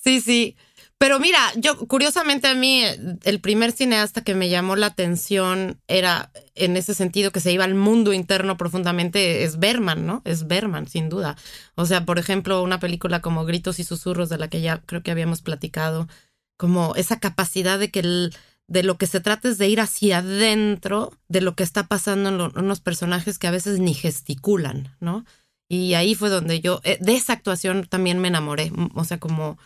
[0.02, 0.56] sí, sí.
[0.98, 2.82] Pero mira, yo curiosamente a mí
[3.22, 7.62] el primer cineasta que me llamó la atención era en ese sentido que se iba
[7.62, 10.22] al mundo interno profundamente es Berman, ¿no?
[10.24, 11.36] Es Berman, sin duda.
[11.76, 15.04] O sea, por ejemplo, una película como Gritos y Susurros de la que ya creo
[15.04, 16.08] que habíamos platicado,
[16.56, 18.34] como esa capacidad de que el,
[18.68, 22.28] de lo que se trata es de ir hacia adentro de lo que está pasando
[22.28, 25.24] en, unos personajes que a veces ni gesticulan, ¿no?
[25.68, 29.58] Y ahí fue donde yo, eh, de esa actuación también me enamoré, o sea, como,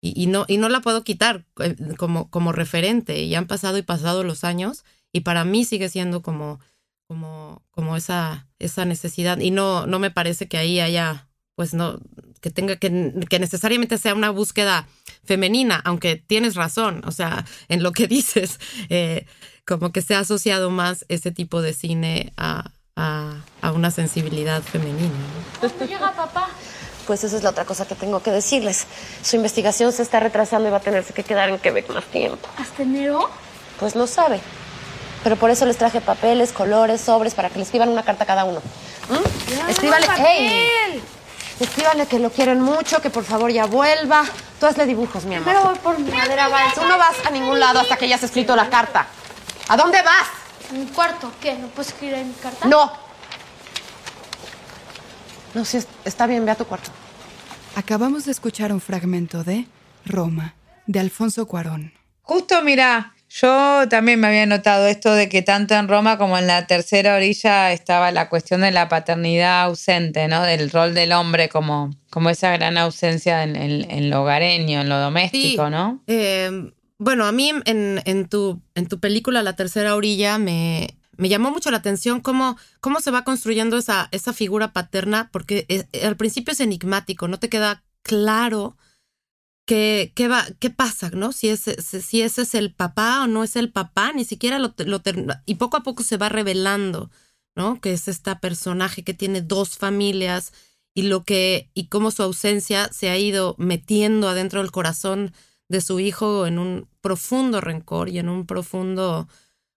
[0.00, 3.82] y, no, y no la puedo quitar eh, como, como referente, y han pasado y
[3.82, 6.60] pasado los años, y para mí sigue siendo como,
[7.08, 11.28] como, como esa, esa necesidad, y no, no me parece que ahí haya,
[11.60, 11.98] pues no,
[12.40, 14.88] que tenga que, que necesariamente sea una búsqueda
[15.26, 19.26] femenina, aunque tienes razón, o sea, en lo que dices, eh,
[19.66, 25.12] como que se ha asociado más ese tipo de cine a, a, una sensibilidad femenina.
[25.60, 26.48] ¿Cuándo llega papá?
[27.06, 28.86] Pues esa es la otra cosa que tengo que decirles.
[29.20, 32.48] Su investigación se está retrasando y va a tenerse que quedar en Quebec más tiempo.
[32.56, 33.28] ¿Hasta enero?
[33.78, 34.40] Pues lo sabe.
[35.22, 38.26] Pero por eso les traje papeles, colores, sobres, para que le escriban una carta a
[38.26, 38.62] cada uno.
[39.10, 39.68] ¿Mm?
[39.68, 40.06] Escríbale.
[40.26, 41.19] ¡Ey!
[41.60, 44.24] Escríbanle que lo quieren mucho, que por favor ya vuelva.
[44.58, 45.46] Tú hazle dibujos, mi amor.
[45.46, 48.56] Pero voy por mi madera Tú no vas a ningún lado hasta que hayas escrito
[48.56, 49.06] la carta.
[49.68, 50.26] ¿A dónde vas?
[50.72, 51.30] Un cuarto.
[51.40, 51.54] ¿Qué?
[51.54, 52.66] ¿No puedes escribir en mi carta?
[52.66, 52.90] No.
[55.52, 56.90] No, sí, está bien, ve a tu cuarto.
[57.76, 59.66] Acabamos de escuchar un fragmento de
[60.06, 60.54] Roma,
[60.86, 61.92] de Alfonso Cuarón.
[62.22, 66.48] Justo, mira, yo también me había notado esto de que tanto en Roma como en
[66.48, 70.42] la tercera orilla estaba la cuestión de la paternidad ausente, ¿no?
[70.42, 75.70] Del rol del hombre como, como esa gran ausencia en, lo hogareño, en lo doméstico,
[75.70, 76.02] ¿no?
[76.08, 81.28] Eh, bueno, a mí en, en, tu, en tu película La tercera orilla me, me
[81.28, 85.84] llamó mucho la atención cómo, cómo se va construyendo esa, esa figura paterna, porque eh,
[86.04, 88.76] al principio es enigmático, no te queda claro
[89.70, 91.30] ¿Qué, qué, va, qué pasa, ¿no?
[91.30, 94.74] Si, es, si ese es el papá o no es el papá, ni siquiera lo,
[94.78, 95.00] lo
[95.46, 97.08] y poco a poco se va revelando,
[97.54, 97.80] ¿no?
[97.80, 100.52] Que es esta personaje que tiene dos familias
[100.92, 105.32] y lo que y cómo su ausencia se ha ido metiendo adentro del corazón
[105.68, 109.28] de su hijo en un profundo rencor y en un profundo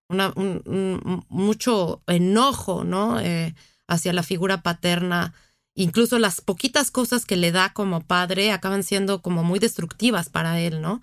[0.09, 3.19] una, un, mucho enojo, ¿no?
[3.19, 3.53] Eh,
[3.87, 5.35] hacia la figura paterna
[5.75, 10.59] incluso las poquitas cosas que le da como padre acaban siendo como muy destructivas para
[10.59, 11.01] él, ¿no?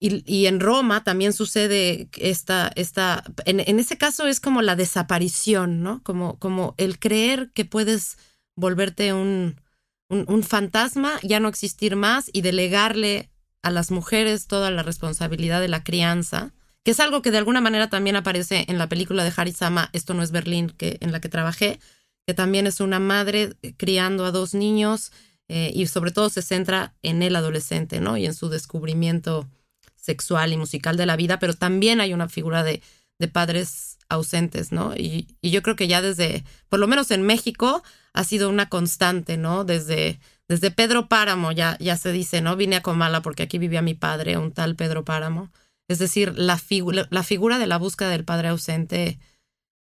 [0.00, 5.82] Y, en Roma también sucede esta, esta en, en, ese caso es como la desaparición,
[5.82, 6.00] ¿no?
[6.04, 8.16] Como, como el creer que puedes
[8.54, 9.60] volverte un,
[10.08, 13.28] un, un fantasma, ya no existir más y delegarle
[13.62, 16.52] a las mujeres toda la responsabilidad de la crianza,
[16.84, 20.14] que es algo que de alguna manera también aparece en la película de Harisama, Esto
[20.14, 21.80] no es Berlín, que, en la que trabajé,
[22.28, 25.12] que también es una madre eh, criando a dos niños
[25.48, 28.18] eh, y sobre todo se centra en el adolescente, ¿no?
[28.18, 29.48] Y en su descubrimiento
[29.96, 32.82] sexual y musical de la vida, pero también hay una figura de,
[33.18, 34.94] de padres ausentes, ¿no?
[34.94, 38.68] Y, y, yo creo que ya desde, por lo menos en México, ha sido una
[38.68, 39.64] constante, ¿no?
[39.64, 42.56] Desde, desde Pedro Páramo ya, ya se dice, ¿no?
[42.56, 45.50] Vine a Comala porque aquí vivía mi padre, un tal Pedro Páramo.
[45.88, 46.60] Es decir, la,
[47.08, 49.18] la figura de la búsqueda del padre ausente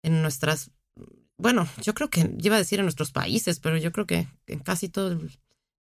[0.04, 0.70] en nuestras
[1.38, 4.58] bueno, yo creo que iba a decir en nuestros países, pero yo creo que en
[4.60, 5.38] casi todos,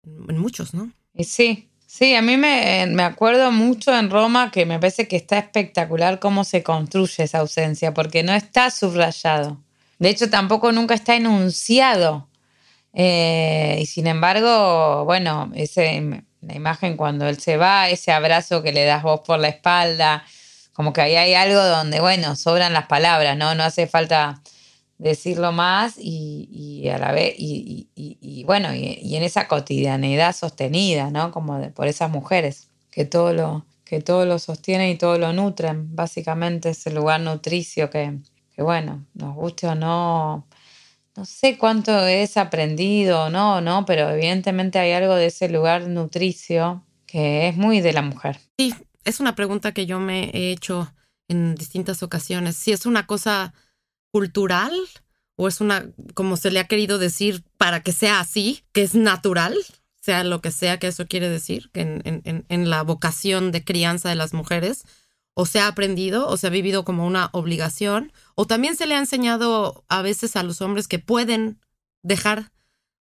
[0.05, 0.93] en muchos, ¿no?
[1.19, 5.39] Sí, sí, a mí me, me acuerdo mucho en Roma que me parece que está
[5.39, 9.61] espectacular cómo se construye esa ausencia, porque no está subrayado.
[9.99, 12.29] De hecho, tampoco nunca está enunciado.
[12.93, 18.73] Eh, y sin embargo, bueno, ese, la imagen cuando él se va, ese abrazo que
[18.73, 20.25] le das vos por la espalda,
[20.73, 23.55] como que ahí hay algo donde, bueno, sobran las palabras, ¿no?
[23.55, 24.41] No hace falta
[25.01, 31.33] decirlo más y, a la vez, y, bueno, y, en esa cotidianidad sostenida, ¿no?
[31.33, 35.97] Como por esas mujeres que todo lo que todo lo sostienen y todo lo nutren,
[35.97, 38.21] básicamente ese lugar nutricio que,
[38.55, 40.47] que bueno, nos guste o no,
[41.17, 45.89] no sé cuánto es aprendido o no, no, pero evidentemente hay algo de ese lugar
[45.89, 48.39] nutricio que es muy de la mujer.
[48.57, 48.73] Sí,
[49.05, 50.93] es una pregunta que yo me he hecho
[51.27, 52.55] en distintas ocasiones.
[52.55, 53.55] Si es una cosa
[54.11, 54.73] cultural
[55.37, 58.95] o es una, como se le ha querido decir, para que sea así, que es
[58.95, 59.57] natural,
[60.01, 64.11] sea lo que sea que eso quiere decir, que en, en, la vocación de crianza
[64.11, 64.85] de las mujeres,
[65.33, 68.95] o se ha aprendido o se ha vivido como una obligación, o también se le
[68.97, 71.59] ha enseñado a veces a los hombres que pueden
[72.03, 72.53] dejar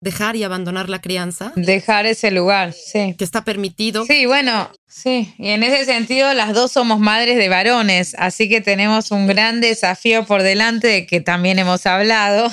[0.03, 3.15] dejar y abandonar la crianza, Dejar ese lugar, sí.
[3.17, 4.05] que está permitido.
[4.05, 5.33] Sí, bueno, sí.
[5.37, 9.61] Y en ese sentido, las dos somos madres de varones, así que tenemos un gran
[9.61, 12.49] desafío por delante de que también hemos hablado.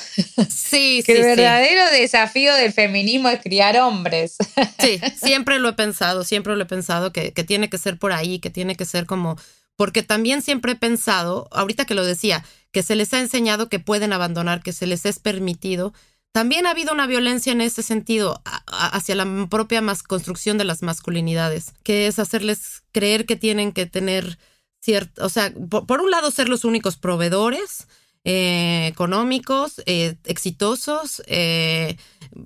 [0.48, 1.22] Sí, que sí, el sí.
[1.22, 4.36] verdadero desafío del feminismo es criar hombres.
[4.78, 8.12] Sí, siempre lo he pensado, siempre lo he pensado que, que tiene que ser por
[8.12, 9.36] ahí, que tiene que ser como,
[9.74, 13.80] porque también siempre he pensado, ahorita que lo decía, que se les ha enseñado que
[13.80, 15.92] pueden abandonar, que se les es permitido.
[16.32, 21.74] También ha habido una violencia en ese sentido hacia la propia construcción de las masculinidades,
[21.82, 24.38] que es hacerles creer que tienen que tener
[24.80, 27.88] cierto, o sea, por, por un lado ser los únicos proveedores
[28.22, 31.96] eh, económicos, eh, exitosos, eh,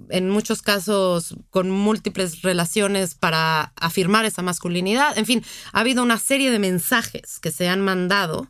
[0.09, 5.19] en muchos casos con múltiples relaciones para afirmar esa masculinidad.
[5.19, 8.49] En fin, ha habido una serie de mensajes que se han mandado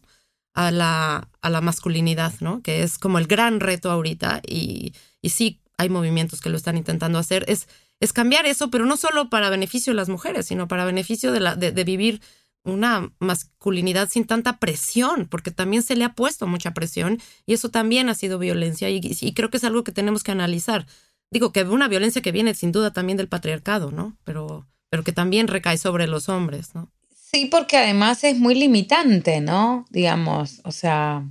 [0.53, 2.63] a la, a la masculinidad, ¿no?
[2.63, 4.93] Que es como el gran reto ahorita y,
[5.25, 7.47] y sí hay movimientos que lo están intentando hacer.
[7.49, 7.67] Es,
[7.99, 11.41] es cambiar eso, pero no solo para beneficio de las mujeres, sino para beneficio de,
[11.41, 12.21] la, de, vivir
[12.63, 17.71] una masculinidad sin tanta presión, porque también se le ha puesto mucha presión y eso
[17.71, 20.87] también ha sido violencia y, y creo que es algo que tenemos que analizar.
[21.31, 24.17] Digo que una violencia que viene sin duda también del patriarcado, ¿no?
[24.25, 26.93] Pero, pero que también recae sobre los hombres, ¿no?
[27.17, 29.87] Sí, porque además es muy limitante, ¿no?
[29.91, 31.25] Digamos, o sea,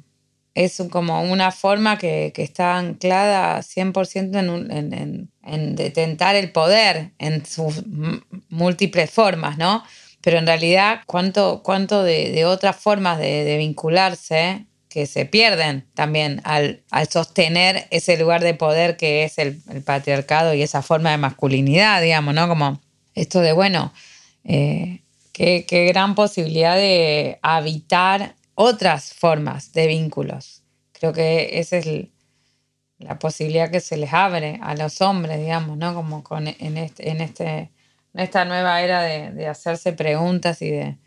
[0.56, 6.36] es como una forma que, que está anclada 100% en, un- en, en, en detentar
[6.36, 7.84] el poder en sus
[8.50, 9.84] múltiples formas, ¿no?
[10.22, 16.39] Pero en realidad, ¿cuánto, cuánto de, de otras formas de, vincularse que se pierden también
[16.44, 21.10] al, al sostener ese lugar de poder que es el, el patriarcado y esa forma
[21.12, 22.48] de masculinidad, digamos, ¿no?
[22.48, 22.80] Como
[23.16, 23.92] esto de, bueno,
[24.46, 25.02] eh,
[25.34, 30.63] qué, qué gran posibilidad de habitar otras formas de vínculos.
[30.94, 32.12] Creo que esa es el-
[33.00, 35.94] la posibilidad que se les abre a los hombres, digamos, ¿no?
[35.94, 37.48] Como con, en, este, en, este,
[38.13, 40.98] en esta nueva era de, de hacerse preguntas y de,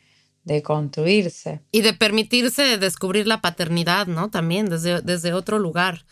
[0.45, 1.61] de construirse.
[1.73, 4.31] Y de permitirse descubrir la paternidad, ¿no?
[4.31, 6.05] También desde, desde otro lugar,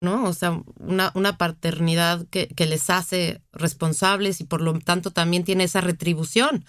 [0.00, 0.24] ¿no?
[0.24, 5.44] O sea, una, una paternidad que, que les hace responsables y por lo tanto también
[5.44, 6.64] tiene esa retribución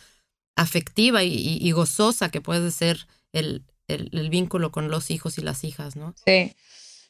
[0.56, 5.42] afectiva y, y- y gozosa que puede ser el, el- vínculo con los hijos y
[5.42, 6.14] las hijas, ¿no?
[6.26, 6.54] Sí.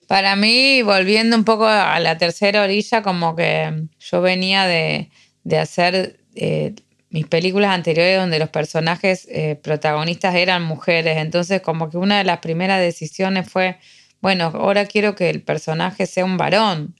[0.07, 5.09] Para mí, volviendo un poco a la tercera orilla, como que yo venía de,
[5.43, 6.75] de hacer eh,
[7.09, 11.17] mis películas anteriores donde los personajes eh, protagonistas eran mujeres.
[11.17, 13.77] Entonces, como que una de las primeras decisiones fue,
[14.19, 16.95] bueno, ahora quiero que el personaje sea un varón.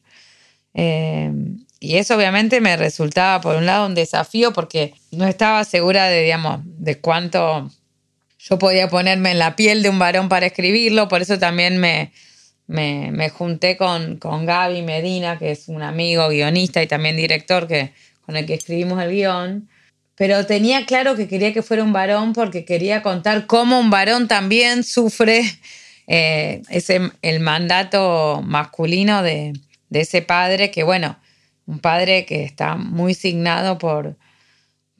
[0.74, 1.32] Eh,
[1.80, 6.22] y eso obviamente me resultaba, por un lado, un desafío porque no estaba segura de,
[6.24, 7.70] digamos, de cuánto
[8.50, 11.08] yo podía ponerme en la piel de un varón para escribirlo.
[11.08, 12.12] Por eso también me,
[12.68, 17.68] me, me junté con, con Gaby Medina, que es un amigo guionista y también director
[17.68, 17.94] que,
[18.26, 19.70] con el que escribimos el guion.
[20.16, 24.28] Pero tenía claro que quería que fuera un varón porque quería contar cómo un varón
[24.28, 25.44] también sufre
[26.08, 29.54] eh, ese, el mandato masculino de,
[29.90, 31.18] de ese padre, que bueno,
[31.66, 34.18] un padre que está muy signado por,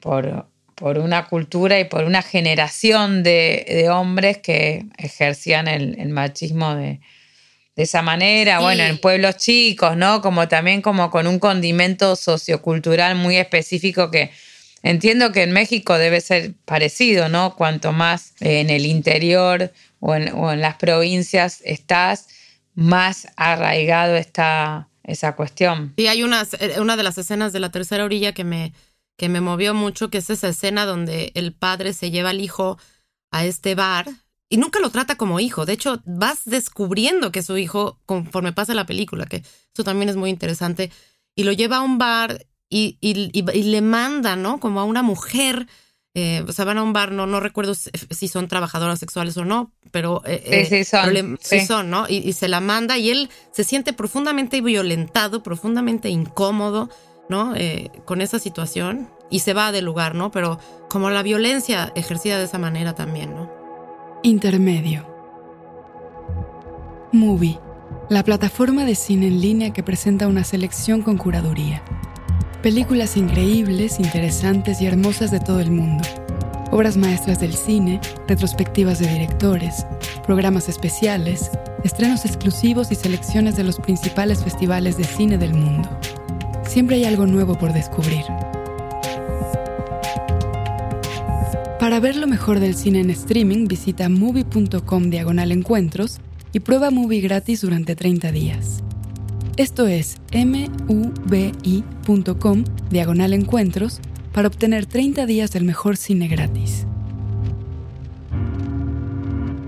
[0.00, 6.08] por, por una cultura y por una generación de, de hombres que ejercían el, el
[6.08, 7.00] machismo de,
[7.76, 8.62] de esa manera, Sí.
[8.62, 10.20] bueno, en pueblos chicos, ¿no?
[10.20, 14.30] Como también como con un condimento sociocultural muy específico que
[14.82, 17.56] entiendo que en México debe ser parecido, ¿no?
[17.56, 22.28] Cuanto más eh, en el interior o en, o en las provincias estás,
[22.74, 25.92] más arraigado está esa cuestión.
[25.96, 26.46] Y hay una,
[26.78, 28.72] una de las escenas de la tercera orilla que me,
[29.16, 32.78] que me movió mucho, que es esa escena donde el padre se lleva al hijo
[33.30, 34.08] a este bar
[34.48, 35.66] y nunca lo trata como hijo.
[35.66, 39.36] De hecho, vas descubriendo que es su hijo conforme pasa la película, que
[39.72, 40.90] eso también es muy interesante.
[41.34, 44.58] Y lo lleva a un bar y, y- y- y le manda, ¿no?
[44.60, 45.66] Como a una mujer.
[46.16, 49.44] eh, o sea, van a un bar, no, no recuerdo si, son trabajadoras sexuales o
[49.44, 51.66] no, pero, eh, Sí, eh, sí son, pero le- sí sí.
[51.66, 52.06] son, ¿no?
[52.08, 56.88] Y, y se la manda y él se siente profundamente violentado, profundamente incómodo,
[57.28, 57.54] ¿no?
[57.56, 60.30] Eh, con esa situación y se va del lugar, ¿no?
[60.30, 60.58] Pero
[60.88, 63.50] como la violencia ejercida de esa manera también, ¿no?
[64.22, 65.06] Intermedio.
[67.12, 67.58] Movie,
[68.08, 71.82] la plataforma de cine en línea que presenta una selección con curaduría.
[72.62, 76.02] Películas increíbles, interesantes y hermosas de todo el mundo.
[76.70, 79.86] Obras maestras del cine, retrospectivas de directores,
[80.26, 81.50] programas especiales,
[81.84, 85.88] estrenos exclusivos y selecciones de los principales festivales de cine del mundo.
[86.74, 88.24] Siempre hay algo nuevo por descubrir.
[91.78, 96.18] Para ver lo mejor del cine en streaming, visita movie.com diagonal encuentros
[96.52, 98.82] y prueba Movie gratis durante 30 días.
[99.56, 100.16] Esto es
[100.88, 104.00] mubi.com diagonal encuentros
[104.32, 106.88] para obtener 30 días del mejor cine gratis.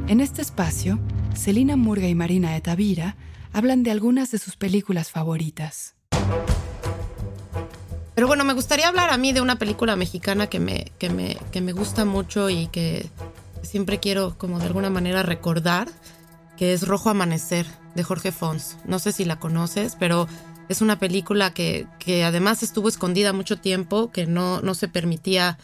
[0.09, 0.99] En este espacio,
[1.37, 3.15] Celina Murga y Marina de Tavira
[3.53, 5.95] hablan de algunas de sus películas favoritas.
[8.17, 11.37] Pero bueno, me gustaría hablar a mí de una película mexicana que me, que me,
[11.53, 13.09] que me gusta mucho y que
[13.63, 15.89] siempre quiero como de alguna manera recordar,
[16.57, 18.79] que es Rojo Amanecer de Jorge Fons.
[18.87, 20.27] No sé si la conoces, pero
[20.71, 25.59] es una película que, que además estuvo escondida mucho tiempo, que no, no se permitía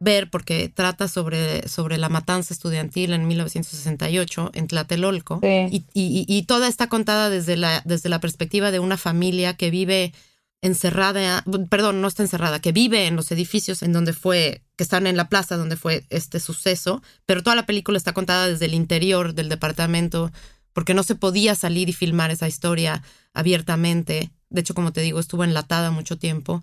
[0.00, 5.40] ver porque trata sobre, sobre la matanza estudiantil en 1968 en Tlatelolco.
[5.42, 5.48] Sí.
[5.70, 9.70] Y, y- y toda está contada desde la, desde la perspectiva de una familia que
[9.70, 10.12] vive
[10.60, 15.06] encerrada, perdón, no está encerrada, que vive en los edificios en donde fue, que están
[15.06, 18.74] en la plaza donde fue este suceso, pero toda la película está contada desde el
[18.74, 20.32] interior del departamento,
[20.72, 23.02] porque no se podía salir y filmar esa historia
[23.34, 24.30] abiertamente.
[24.50, 26.62] De hecho, como te digo, estuvo enlatada mucho tiempo.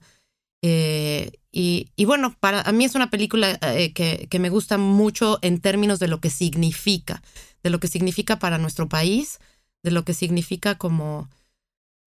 [0.61, 5.61] Eh, y, bueno, para mí es una película eh, que, que me gusta mucho en
[5.61, 7.21] términos de lo que significa,
[7.63, 9.39] de lo que significa para nuestro país,
[9.83, 11.29] de lo que significa como,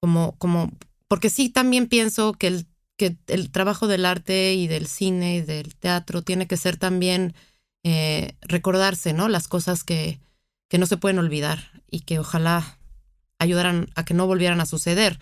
[0.00, 0.72] como, como,
[1.08, 5.40] porque sí también pienso que el, que el trabajo del arte y del cine y
[5.40, 7.34] del teatro tiene que ser también
[7.84, 9.28] eh, recordarse, ¿no?
[9.28, 10.20] Las cosas que,
[10.68, 12.78] que no se pueden olvidar y que ojalá
[13.38, 15.18] ayudaran a que no volvieran a suceder.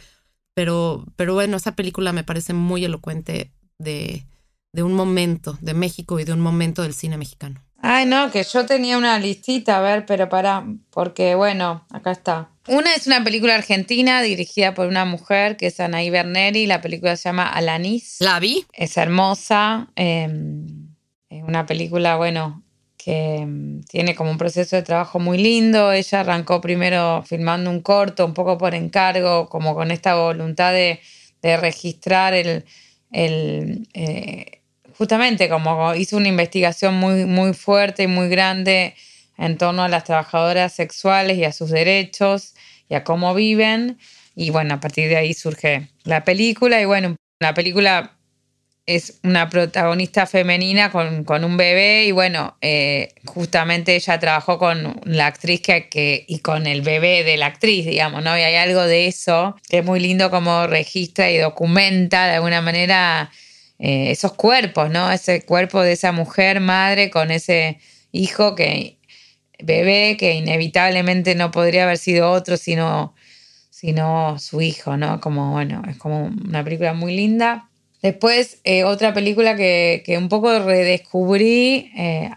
[0.54, 4.26] Pero, pero bueno, esa película me parece muy elocuente de,
[4.72, 7.62] de un momento de México y de un momento del cine mexicano.
[7.78, 12.50] Ay, no, que yo tenía una listita, a ver, pero para, porque bueno, acá está.
[12.68, 16.66] Una es una película argentina dirigida por una mujer que es Anaí Berneri.
[16.66, 18.16] La película se llama Alanis.
[18.20, 18.66] ¿La vi?
[18.72, 19.88] Es hermosa.
[19.94, 20.28] eh,
[21.28, 22.64] es una película, bueno,
[22.96, 25.92] que mm, tiene como un proceso de trabajo muy lindo.
[25.92, 30.98] Ella arrancó primero filmando un corto, un poco por encargo, como con esta voluntad de,
[31.42, 32.64] de registrar el,
[33.12, 34.60] el, eh,
[34.98, 38.94] justamente como hizo una investigación muy, muy fuerte y muy grande
[39.38, 42.55] en torno a las trabajadoras sexuales y a sus derechos
[42.88, 43.98] y a cómo viven.
[44.34, 46.80] Y bueno, a partir de ahí surge la película.
[46.80, 48.16] Y bueno, la película
[48.86, 55.00] es una protagonista femenina con, con un bebé y bueno, eh, justamente ella trabajó con
[55.04, 58.38] la actriz que, que, y con el bebé de la actriz, digamos, ¿no?
[58.38, 62.60] Y hay algo de eso que es muy lindo como registra y documenta de alguna
[62.60, 63.32] manera
[63.80, 65.10] eh, esos cuerpos, ¿no?
[65.10, 67.78] Ese cuerpo de esa mujer madre con ese
[68.12, 68.95] hijo que
[69.62, 73.14] bebé que inevitablemente no podría haber sido otro sino,
[73.70, 75.20] sino su hijo, ¿no?
[75.20, 77.68] Como, bueno, es como una película muy linda.
[78.02, 82.30] Después, eh, otra película que, que, un poco redescubrí eh,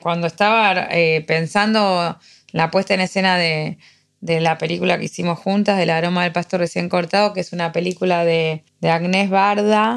[0.00, 2.18] cuando estaba eh, pensando
[2.52, 3.78] la puesta en escena de,
[4.20, 7.72] de, la película que hicimos juntas, del aroma del pasto recién cortado, que es una
[7.72, 9.96] película de, de Agnés Barda.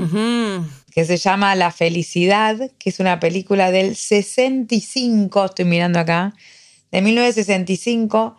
[0.94, 6.34] Que se llama La Felicidad, que es una película del 65, estoy mirando acá,
[6.92, 8.38] de 1965,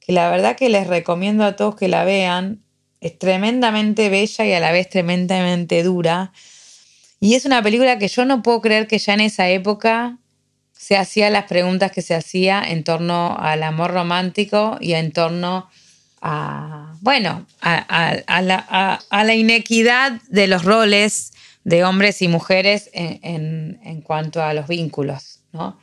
[0.00, 2.62] que la verdad que les recomiendo a todos que la vean
[3.00, 6.32] es tremendamente bella y a la vez tremendamente dura.
[7.18, 10.18] Y es una película que yo no puedo creer que ya en esa época
[10.72, 15.68] se hacía las preguntas que se hacía en torno al amor romántico y en torno
[16.22, 21.32] a, bueno, a la, inequidad de los roles
[21.64, 25.78] de hombres y mujeres en, en, en cuanto a los vínculos, ¿no?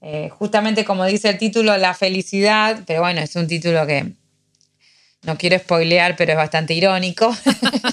[0.00, 4.12] Eh, justamente como dice el título, la felicidad, pero bueno, es un título que
[5.22, 7.34] no quiero spoilear, pero es bastante irónico.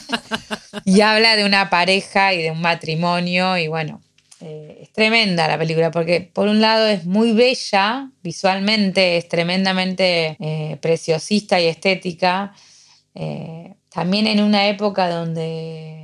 [0.85, 3.57] y habla de una pareja y de un matrimonio.
[3.57, 4.01] Y bueno,
[4.41, 10.37] eh, es tremenda la película, porque por un lado es muy bella visualmente, es tremendamente
[10.39, 12.53] eh, preciosista y estética.
[13.89, 15.94] También en una época donde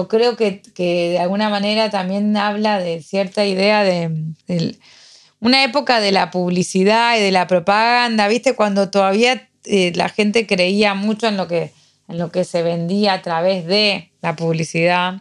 [0.00, 4.10] yo creo que, que, de alguna manera también habla de cierta idea de,
[5.40, 8.54] una época de la publicidad y de la propaganda, ¿viste?
[8.54, 11.72] Cuando todavía eh, la gente creía mucho en lo, que,
[12.08, 15.20] en lo que se vendía a través de la publicidad.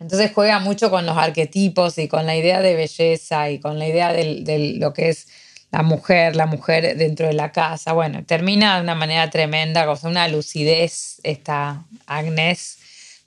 [0.00, 3.86] Entonces juega mucho con los arquetipos y con la idea de belleza y con la
[3.86, 5.28] idea de, de lo que es
[5.70, 7.92] la mujer, la mujer dentro de la casa.
[7.92, 12.77] Bueno, termina de una manera tremenda, con una lucidez esta Agnes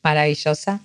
[0.04, 0.82] maravillosa.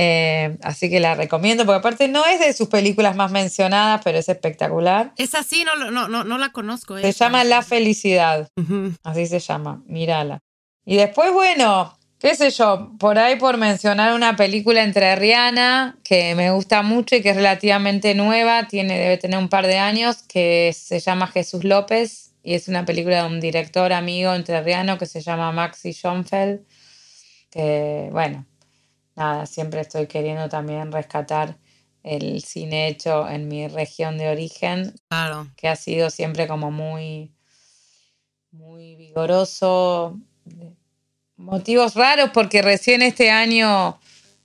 [0.00, 4.18] Eh, así que la recomiendo, porque aparte no es de sus películas más mencionadas, pero
[4.18, 5.12] es espectacular.
[5.16, 6.96] Es así, no, no, no, no la conozco.
[6.98, 7.26] Se esa.
[7.26, 8.48] llama La Felicidad.
[8.56, 8.98] Uh -huh.
[9.02, 10.38] Así se llama, mírala.
[10.84, 16.52] Y después, bueno, qué sé yo, por ahí por mencionar una película entrerriana que me
[16.52, 20.72] gusta mucho y que es relativamente nueva, tiene, debe tener un par de años, que
[20.76, 25.20] se llama Jesús López y es una película de un director amigo entrerriano que se
[25.20, 26.60] llama Maxi Schoenfeld,
[27.50, 28.46] que bueno,
[29.16, 31.56] nada, siempre estoy queriendo también rescatar
[32.02, 35.48] el cine hecho en mi región de origen, Claro.
[35.56, 37.32] que ha sido siempre como muy,
[38.50, 40.18] muy vigoroso.
[41.36, 43.98] Motivos raros porque recién este año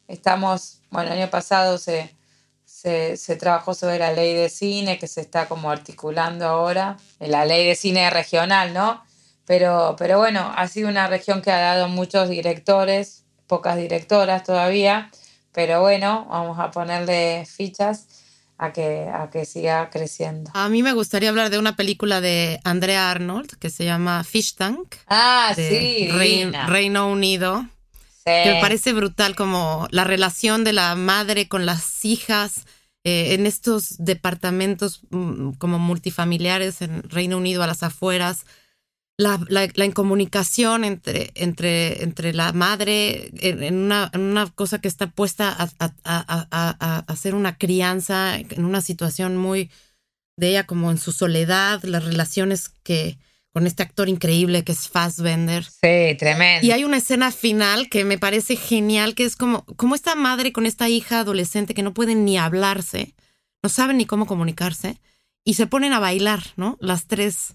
[0.07, 2.13] estamos, bueno, el año pasado se,
[2.65, 7.45] se, se trabajó sobre la ley de cine que se está como articulando ahora, la
[7.45, 9.03] ley de cine regional, ¿no?
[9.45, 15.11] Pero, pero bueno, ha sido una región que ha dado muchos directores, pocas directoras todavía,
[15.51, 18.07] pero bueno, vamos a ponerle fichas
[18.57, 20.49] a que, a que siga creciendo.
[20.53, 24.55] A mí me gustaría hablar de una película de Andrea Arnold que se llama Fish
[24.55, 26.09] Tank, Ah, de sí.
[26.67, 27.65] Reino Unido.
[28.25, 28.31] Sí.
[28.45, 32.65] que me parece brutal como la relación de la madre con las hijas
[33.03, 38.45] eh, en estos departamentos mm, como multifamiliares en Reino Unido a las afueras.
[39.17, 44.79] La, la- la incomunicación entre, entre, entre la madre en, en una, en una cosa
[44.81, 49.37] que está puesta a, a- a- a- a- a hacer una crianza en una situación
[49.37, 49.69] muy
[50.35, 53.17] de ella como en su soledad, las relaciones que
[53.53, 55.63] con este actor increíble que es Fassbender.
[55.63, 56.65] Sí, tremendo.
[56.65, 60.51] Y hay una escena final que me parece genial, que es como, como esta madre
[60.51, 63.13] con esta hija adolescente que no pueden ni hablarse,
[63.61, 64.99] no saben ni cómo comunicarse,
[65.45, 66.77] y se ponen a bailar, ¿no?
[66.81, 67.53] Las tres,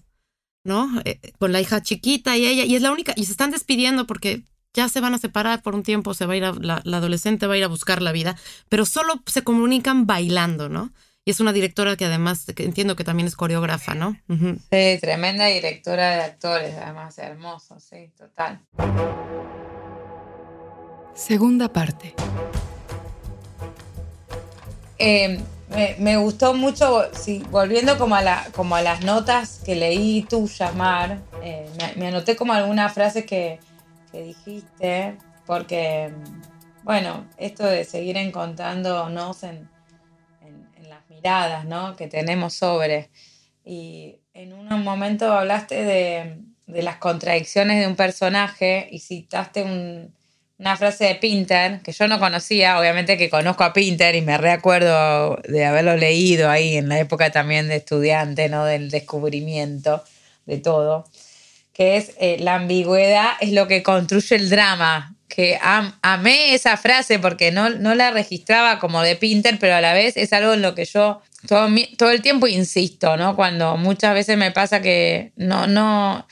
[0.69, 1.01] ¿no?
[1.03, 4.07] Eh, con la hija chiquita y ella, y es la única, y se están despidiendo
[4.07, 4.43] porque
[4.73, 6.97] ya se van a separar por un tiempo, se va a ir a- la, la
[6.97, 8.37] adolescente va a ir a buscar la vida,
[8.69, 10.93] pero solo se comunican bailando, ¿no?
[11.25, 14.15] Y es una directora que además que entiendo que también es coreógrafa, ¿no?
[14.29, 18.61] Sí, tremenda directora de actores, además, hermoso, sí, total.
[21.15, 22.13] Segunda parte.
[24.97, 25.39] Eh,
[25.69, 27.09] me, gustó mucho,
[27.51, 33.25] volviendo como a, las notas que leí tuyas, Mar, eh, me, anoté como algunas frases
[33.25, 33.59] que,
[34.11, 36.11] dijiste, porque,
[36.83, 39.69] bueno, esto de seguir encontrándonos en,
[40.41, 41.95] en, en las miradas, ¿no?
[41.95, 43.09] Que tenemos sobre.
[43.63, 50.13] Y en un momento hablaste de, de las contradicciones de un personaje y citaste un,
[50.59, 54.37] una frase de Pinter que yo no conocía, obviamente que conozco a Pinter y me
[54.37, 58.65] recuerdo de haberlo leído ahí en la época también de estudiante, ¿no?
[58.65, 60.03] Del descubrimiento
[60.45, 61.07] de todo,
[61.73, 65.15] que es eh, la ambigüedad es lo que construye el drama.
[65.29, 69.81] Que am- amé esa frase porque no, no la registraba como de Pinter, pero a
[69.81, 73.35] la vez es algo en lo que yo todo, todo el tiempo insisto, ¿no?
[73.35, 76.27] Cuando muchas veces me pasa que no, no,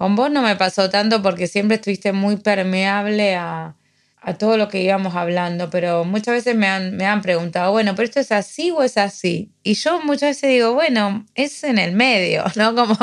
[0.00, 3.74] con vos no me pasó tanto porque siempre estuviste muy permeable a,
[4.22, 7.94] a todo lo que íbamos hablando, pero muchas veces me han, me han preguntado, bueno,
[7.94, 9.50] pero esto es así o es así.
[9.62, 12.74] Y yo muchas veces digo, bueno, es en el medio, ¿no?
[12.74, 12.96] Como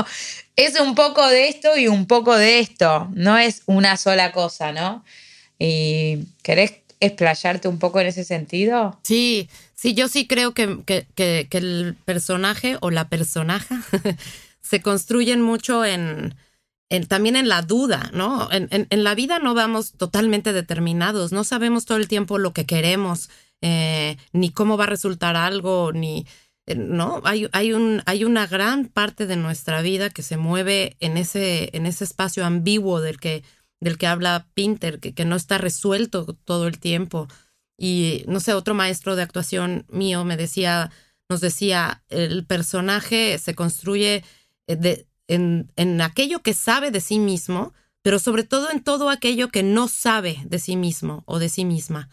[0.56, 4.72] es un poco de esto y un poco de esto, no es una sola cosa,
[4.72, 5.06] ¿no?
[5.60, 9.00] ¿Y querés explayarte un poco en ese sentido?
[9.04, 13.84] Sí, sí, yo sí creo que, que- que- que el personaje o la personaja
[14.62, 16.34] se construyen mucho en,
[16.90, 18.50] en- también en la duda, ¿no?
[18.52, 22.66] En, en- la vida no vamos totalmente determinados, no sabemos todo el tiempo lo que
[22.66, 23.30] queremos,
[23.62, 26.26] eh, ni cómo va a resultar algo, ni...
[26.68, 30.96] eh, No, hay, hay, un, hay una gran parte de nuestra vida que se mueve
[31.00, 33.44] en ese, en ese espacio ambiguo del que,
[33.82, 37.28] del que habla Pinter, que, que no está resuelto todo el tiempo.
[37.80, 40.92] Y no sé, otro maestro de actuación mío me decía,
[41.30, 44.24] nos decía, el personaje se construye
[44.68, 49.10] eh, de, en, en aquello que sabe de sí mismo, pero sobre todo en todo
[49.10, 52.10] aquello que no sabe de sí mismo o de sí misma,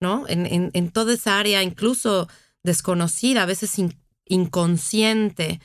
[0.00, 0.26] ¿no?
[0.28, 2.28] En, en, toda esa área incluso
[2.62, 5.60] desconocida, a veces in- inconsciente,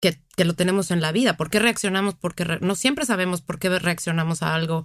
[0.00, 1.36] que, que lo tenemos en la vida.
[1.36, 2.14] ¿Por qué reaccionamos?
[2.14, 4.84] Porque no siempre sabemos por qué reaccionamos a algo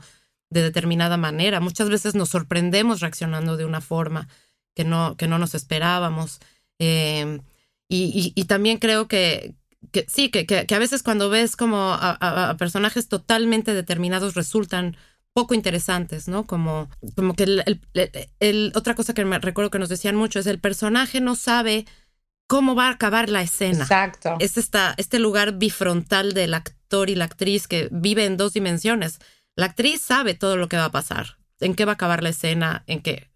[0.50, 1.60] de determinada manera.
[1.60, 4.30] Muchas veces nos sorprendemos reaccionando de una forma
[4.76, 6.40] que no, que no nos esperábamos.
[6.80, 7.42] Eh,
[7.90, 9.56] y- y también creo que,
[9.92, 13.74] que sí, que, que- que a veces cuando ves como a, a- a personajes totalmente
[13.74, 14.96] determinados resultan
[15.34, 16.46] poco interesantes, ¿no?
[16.46, 20.16] Como, como que el, el- el- el- otra cosa que me recuerdo que nos decían
[20.16, 21.86] mucho es el personaje no sabe
[22.48, 24.36] cómo va a acabar la escena Exacto.
[24.40, 29.20] es esta, este lugar bifrontal del actor y la actriz que vive en dos dimensiones.
[29.56, 32.30] La actriz sabe todo lo que va a pasar, en qué va a acabar la
[32.30, 33.30] escena, en qué.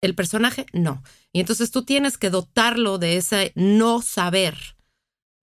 [0.00, 1.02] El personaje no.
[1.32, 4.56] Y entonces tú tienes que dotarlo de ese no saber,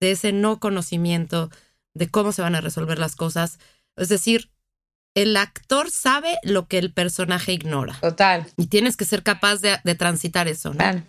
[0.00, 1.50] de ese no conocimiento
[1.94, 3.58] de cómo se van a resolver las cosas.
[3.96, 4.50] Es decir,
[5.14, 7.98] el actor sabe lo que el personaje ignora.
[8.00, 8.46] Total.
[8.56, 10.76] Y tienes que ser capaz de, de transitar eso, ¿no?
[10.76, 11.02] Claro.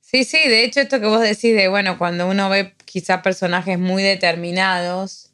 [0.00, 3.78] Sí, sí, de hecho esto que vos decís de, bueno, cuando uno ve quizá personajes
[3.78, 5.32] muy determinados,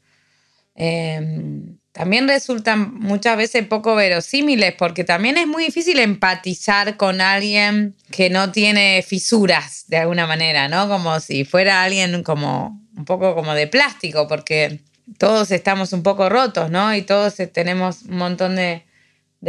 [0.75, 7.97] em, también resultan muchas veces poco verosímiles porque también es muy difícil empatizar con alguien
[8.11, 10.89] que no tiene fisuras de alguna manera, ¿no?
[10.89, 14.79] Como si fuera alguien como un poco como de plástico, porque
[15.19, 16.95] todos estamos un poco rotos, ¿no?
[16.95, 18.85] Y todos tenemos un montón de,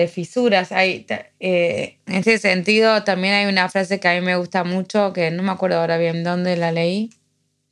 [0.07, 0.71] fisuras.
[0.71, 1.05] Hay,
[1.39, 5.29] eh, en ese sentido, también hay una frase que a mí me gusta mucho, que
[5.31, 7.11] no me acuerdo ahora bien dónde la leí,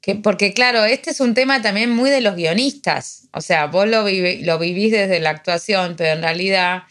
[0.01, 3.27] que, porque claro, este es un tema también muy de los guionistas.
[3.33, 6.83] O sea, vos lo, lo vivís desde la actuación, pero en realidad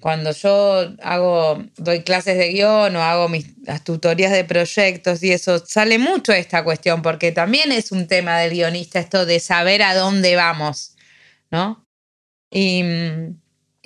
[0.00, 5.32] cuando yo hago, doy clases de guion o hago mis, las tutorías de proyectos y
[5.32, 9.82] eso, sale mucho esta cuestión, porque también es un tema del guionista esto de saber
[9.82, 10.96] a dónde vamos,
[11.50, 11.86] ¿no?
[12.50, 12.82] Y,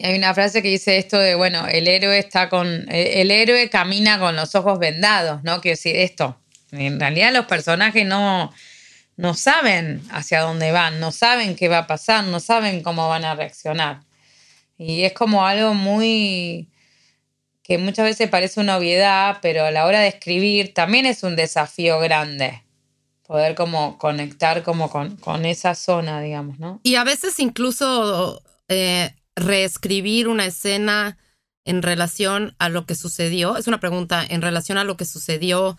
[0.03, 4.19] hay una frase que dice esto de, bueno, el héroe está con, el, héroe camina
[4.19, 5.61] con los ojos vendados, ¿no?
[5.61, 6.40] Quiero decir, esto,
[6.73, 8.53] en realidad los personajes no,
[9.17, 13.25] no saben hacia dónde van, no saben qué va a pasar, no saben cómo van
[13.25, 14.01] a reaccionar.
[14.79, 16.71] Y es como algo muy
[17.63, 21.37] que muchas veces parece una obviedad, pero a la hora de escribir también es un
[21.37, 22.65] desafío grande.
[23.27, 26.81] Poder como conectar como con, esa zona, digamos, ¿no?
[26.83, 31.17] Y a veces incluso eh, reescribir una escena
[31.65, 33.57] en relación a lo que sucedió.
[33.57, 35.77] Es una pregunta en relación a lo que sucedió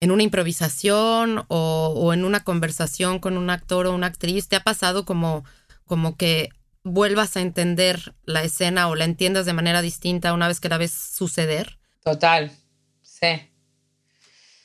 [0.00, 4.48] en una improvisación o, o, en una conversación con un actor o una actriz.
[4.48, 5.44] ¿Te ha pasado como,
[5.84, 6.50] como que
[6.84, 10.78] vuelvas a entender la escena o la entiendas de manera distinta una vez que la
[10.78, 11.78] ves suceder?
[12.04, 12.52] Total,
[13.02, 13.48] sí.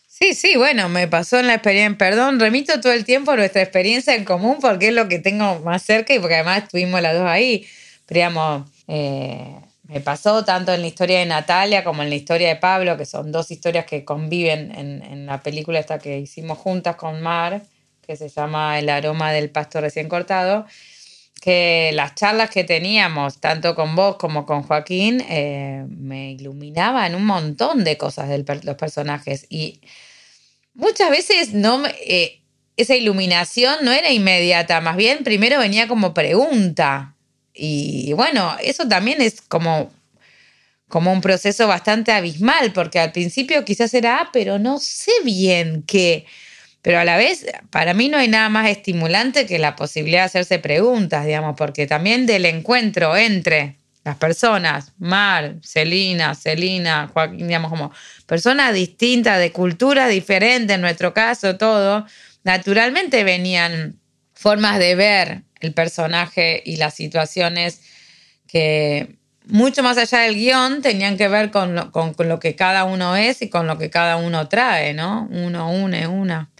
[0.07, 3.63] Sí, sí, bueno, me pasó en la experiencia, perdón, remito todo el tiempo a nuestra
[3.63, 7.15] experiencia en común porque es lo que tengo más cerca y porque además estuvimos las
[7.15, 7.67] dos ahí.
[8.05, 12.55] Pero eh, me pasó tanto en la historia de Natalia como en la historia de
[12.55, 17.21] Pablo, que son dos historias que conviven en, la película esta que hicimos juntas con
[17.21, 17.63] Mar,
[18.01, 20.65] que se llama El aroma del pasto recién cortado
[21.43, 27.25] que las charlas que teníamos, tanto con vos como con Joaquín, eh, me iluminaban un
[27.25, 29.45] montón de cosas de los personajes.
[29.49, 29.81] Y
[30.73, 32.43] muchas veces no eh,
[32.77, 37.12] esa iluminación no era inmediata, más bien primero venía como pregunta.
[37.53, 39.91] Y bueno, eso también es como,
[40.87, 45.83] como un proceso bastante abismal, porque al principio quizás era, ah, pero no sé bien
[45.85, 46.25] qué.
[46.81, 50.25] Pero a la vez, para mí no hay nada más estimulante que la posibilidad de
[50.25, 57.69] hacerse preguntas, digamos, porque también del encuentro entre las personas, Mar, Celina, Celina, Joaquín, digamos,
[57.69, 57.93] como
[58.25, 62.05] personas distintas, de cultura diferente, en nuestro caso, todo,
[62.43, 63.97] naturalmente venían
[64.43, 67.79] formas de ver el personaje y las situaciones
[68.45, 69.15] que
[69.45, 73.15] mucho más allá del guion tenían que ver con lo, con lo que cada uno
[73.15, 75.29] es y con lo que cada uno trae, ¿no?
[75.31, 76.51] Uno une, una.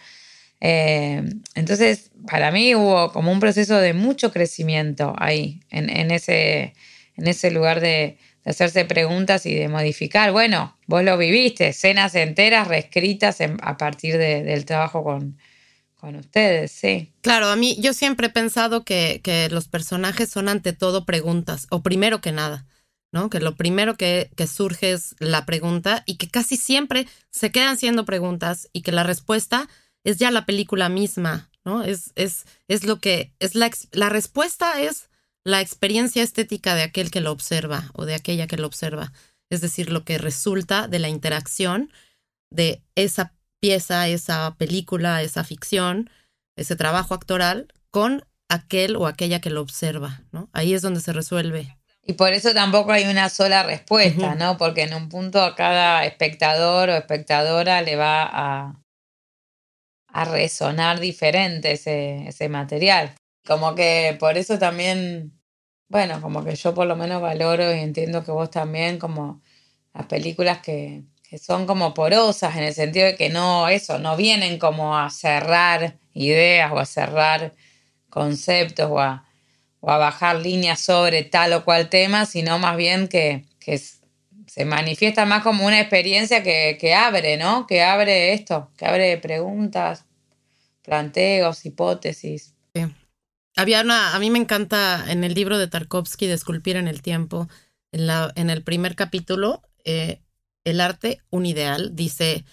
[0.61, 1.23] Eh,
[1.55, 6.75] entonces, para mí hubo como un proceso de mucho crecimiento ahí, en, ese,
[7.17, 10.31] en ese lugar de, hacerse preguntas y de modificar.
[10.31, 15.37] Bueno, vos lo viviste, escenas enteras reescritas a partir del trabajo con,
[16.03, 17.13] con ustedes, sí.
[17.21, 21.65] Claro, a mí yo siempre he pensado que, que, los personajes son ante todo preguntas,
[21.69, 22.67] o primero que nada,
[23.13, 23.29] ¿no?
[23.29, 27.77] Que lo primero que, que, surge es la pregunta y que casi siempre se quedan
[27.77, 29.69] siendo preguntas y que la respuesta
[30.03, 31.83] es ya la película misma, ¿no?
[31.83, 35.09] Es, es, es lo que, es la, la respuesta es
[35.45, 39.13] la experiencia estética de aquel que lo observa o de aquella que lo observa.
[39.49, 41.93] Es decir, lo que resulta de la interacción
[42.49, 43.33] de esa
[43.63, 46.09] pieza, esa película, esa ficción,
[46.57, 50.49] ese trabajo actoral con aquel o aquella que lo observa, ¿no?
[50.51, 51.77] Ahí es donde se resuelve.
[52.05, 54.57] Y por eso tampoco hay una sola respuesta, ¿no?
[54.57, 58.81] Porque en un punto a cada espectador o espectadora le va a,
[60.09, 63.15] a resonar diferente ese, ese material.
[63.47, 65.39] Como que por eso también,
[65.87, 69.41] bueno, como que yo por lo menos valoro y entiendo que vos también, como
[69.93, 71.05] las películas que,
[71.37, 75.97] son como porosas en el sentido de que no, eso, no vienen como a cerrar
[76.13, 77.53] ideas o a cerrar
[78.09, 79.25] conceptos o a,
[79.79, 84.65] o a bajar líneas sobre tal o cual tema, sino más bien que, que se
[84.65, 87.65] manifiesta más como una experiencia que, que abre, ¿no?
[87.65, 90.05] Que abre esto, que abre preguntas,
[90.83, 92.53] planteos, hipótesis.
[93.55, 97.03] Había una, a mí me encanta en el libro de Tarkovsky de Esculpir en el
[97.03, 97.47] Tiempo,
[97.91, 100.22] en, la, en el primer capítulo, eh,
[100.63, 102.45] El arte, un ideal, dice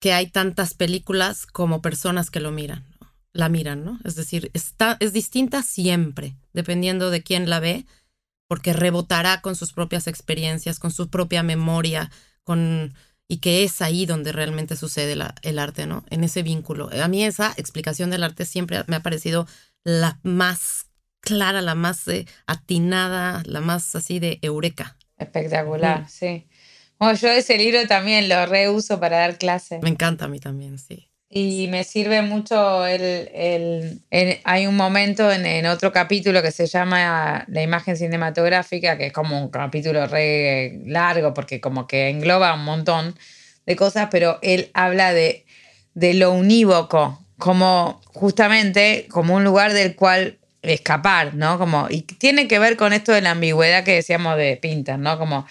[0.00, 2.84] que hay tantas películas como personas que lo miran,
[3.32, 3.98] la miran, ¿no?
[4.04, 7.84] Es decir, está, es distinta siempre, dependiendo de quién la ve,
[8.48, 12.10] porque rebotará con sus propias experiencias, con su propia memoria,
[12.44, 12.94] con
[13.30, 16.02] y que es ahí donde realmente sucede la- el arte, ¿no?
[16.08, 16.88] En ese vínculo.
[17.02, 19.46] A mí esa explicación del arte siempre me ha parecido
[19.84, 20.86] la más
[21.20, 24.96] clara, la más eh, atinada, la más así de eureka.
[25.18, 26.08] Espectacular, Mm.
[26.08, 26.46] sí.
[26.98, 29.80] Bueno, yo ese libro también lo reuso para dar clases.
[29.82, 31.10] Me encanta a mí también, sí.
[31.30, 33.02] Y me sirve mucho el...
[33.34, 38.96] el- el- hay un momento en, en otro capítulo que se llama La imagen cinematográfica,
[38.96, 43.14] que es como un capítulo re largo porque como que engloba un montón
[43.66, 45.44] de cosas, pero él habla de,
[45.94, 51.58] de lo unívoco, como justamente como un lugar del cual escapar, ¿no?
[51.58, 55.18] Como, y tiene que ver con esto de la ambigüedad que decíamos de Pinter, ¿no?
[55.18, 55.46] Como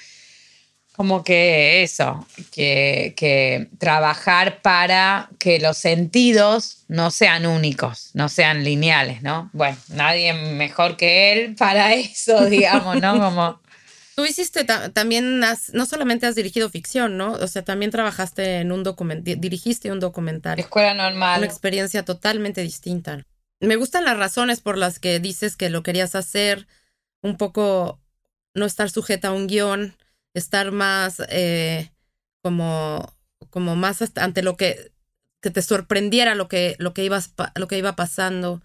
[0.98, 8.64] como que eso, que, que trabajar para que los sentidos no sean únicos, no sean
[8.64, 9.50] lineales, ¿no?
[9.54, 13.20] Bueno, nadie mejor que él para eso, digamos, ¿no?
[13.20, 13.62] Como,
[14.16, 17.34] Tú hiciste ta- también, has- no solamente has dirigido ficción, ¿no?
[17.34, 20.58] O sea, también trabajaste en un documental, dirigiste un documental.
[20.60, 21.44] escuela Una normal.
[21.44, 23.22] experiencia totalmente distinta.
[23.60, 26.68] Me gustan las razones por las que dices que lo querías hacer,
[27.22, 28.00] un poco
[28.56, 29.96] no estar sujeta a un guion,
[30.38, 31.92] estar más eh,
[32.42, 33.14] como,
[33.50, 34.92] como más ante lo que,
[35.42, 38.62] que te sorprendiera lo que, lo que ibas lo que iba pasando.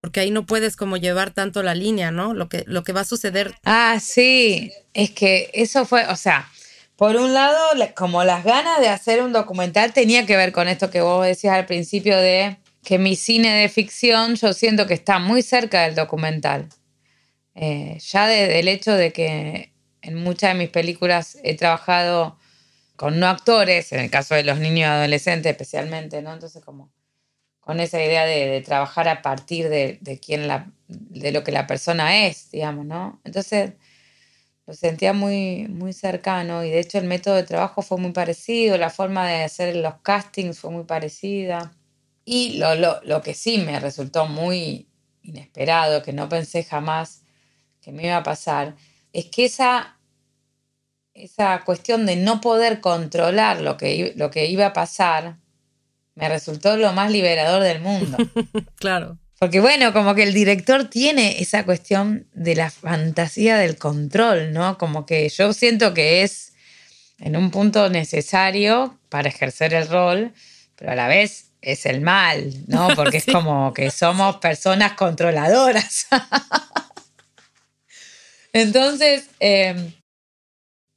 [0.00, 2.34] Porque ahí no puedes como llevar tanto la línea, ¿no?
[2.34, 3.54] Lo que, lo que va a suceder.
[3.64, 6.50] Ah, sí, es que eso fue, o sea,
[6.96, 10.66] por un lado, la- como las ganas de hacer un documental tenía que ver con
[10.66, 14.94] esto que vos decías al principio de que mi cine de ficción yo siento que
[14.94, 16.68] está muy cerca del documental.
[17.54, 19.71] Eh, ya desde el hecho de que
[20.02, 22.36] en muchas de mis películas he trabajado
[22.96, 26.32] con no actores, en el caso de los niños y adolescentes especialmente, ¿no?
[26.32, 26.92] Entonces como
[27.60, 31.66] con esa idea de, trabajar a partir de, de quién la, de lo que la
[31.66, 33.20] persona es, digamos, ¿no?
[33.24, 33.72] Entonces
[34.66, 38.78] lo sentía muy, muy cercano y de hecho el método de trabajo fue muy parecido,
[38.78, 41.72] la forma de hacer los castings fue muy parecida.
[42.24, 44.88] Y lo, lo, lo que sí me resultó muy
[45.22, 47.22] inesperado, que no pensé jamás
[47.80, 48.76] que me iba a pasar,
[49.12, 49.96] es que esa,
[51.14, 55.36] esa cuestión de no poder controlar lo que, lo que iba a pasar
[56.14, 58.16] me resultó lo más liberador del mundo.
[58.76, 59.18] Claro.
[59.38, 64.78] Porque bueno, como que el director tiene esa cuestión de la fantasía del control, ¿no?
[64.78, 66.52] Como que yo siento que es
[67.18, 70.32] en un punto necesario para ejercer el rol,
[70.76, 72.88] pero a la vez es el mal, ¿no?
[72.96, 76.06] Porque es como que somos personas controladoras.
[78.52, 79.74] Entonces, eh,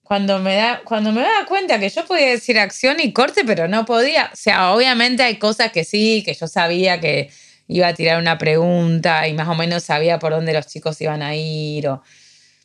[0.03, 3.67] cuando me da, cuando me daba cuenta que yo podía decir acción y corte, pero
[3.67, 4.29] no podía.
[4.31, 7.31] O sea, obviamente hay cosas que sí, que yo sabía que
[7.67, 11.23] iba a tirar una pregunta y más o menos sabía por dónde los chicos iban
[11.23, 12.03] a ir o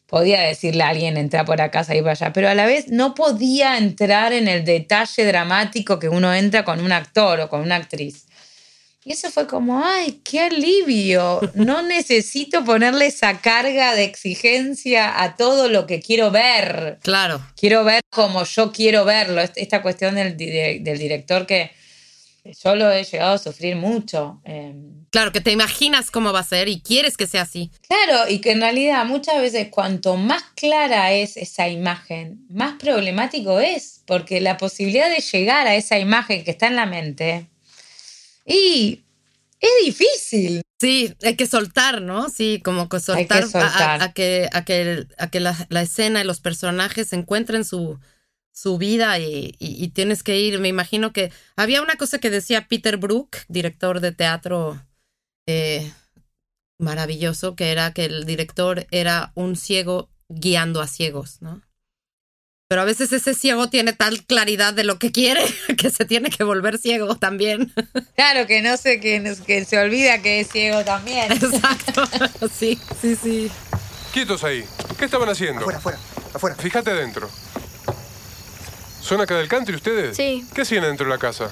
[0.06, 3.14] podía decirle a alguien entrar por acá, salir por allá, pero a la vez no
[3.14, 7.76] podía entrar en el detalle dramático que uno entra con un actor o con una
[7.76, 8.26] actriz.
[9.02, 11.40] Y eso fue como, ay, qué alivio.
[11.54, 16.98] No necesito ponerle esa carga de exigencia a todo lo que quiero ver.
[17.02, 17.40] Claro.
[17.56, 19.40] Quiero ver como yo quiero verlo.
[19.40, 21.70] Est- Esta cuestión del, del director que
[22.62, 24.40] yo lo he llegado a sufrir mucho.
[24.44, 24.74] Eh,
[25.10, 27.70] Claro, que te imaginas cómo va a ser y quieres que sea así.
[27.88, 33.58] Claro, y que en realidad muchas veces cuanto más clara es esa imagen, más problemático
[33.60, 37.48] es, porque la posibilidad de llegar a esa imagen que está en la mente,
[38.44, 39.04] y
[39.60, 40.62] es difícil.
[40.80, 42.30] Sí, hay que soltar, ¿no?
[42.30, 44.00] Sí, como que soltar, que soltar.
[44.00, 47.98] A, a que, a que, a que la, la escena y los personajes encuentren su,
[48.52, 50.58] su vida y, y- y tienes que ir.
[50.58, 54.82] Me imagino que había una cosa que decía Peter Brook, director de teatro
[55.46, 55.92] eh,
[56.78, 61.60] maravilloso, que era que el director era un ciego guiando a ciegos, ¿no?
[62.70, 65.42] Pero a veces ese ciego tiene tal claridad de lo que quiere
[65.76, 67.72] que se tiene que volver ciego también.
[68.14, 71.32] Claro que no sé, que, que se olvida que es ciego también.
[71.32, 72.04] Exacto.
[72.56, 73.50] Sí, sí, sí.
[74.12, 74.64] Quietos ahí.
[74.98, 75.62] ¿Qué estaban haciendo?
[75.62, 75.98] Afuera, afuera,
[76.32, 76.56] afuera.
[76.56, 77.28] Fíjate adentro.
[79.00, 80.16] ¿Son acá del country ustedes?
[80.16, 80.46] Sí.
[80.54, 81.50] ¿Qué hacían dentro de la casa?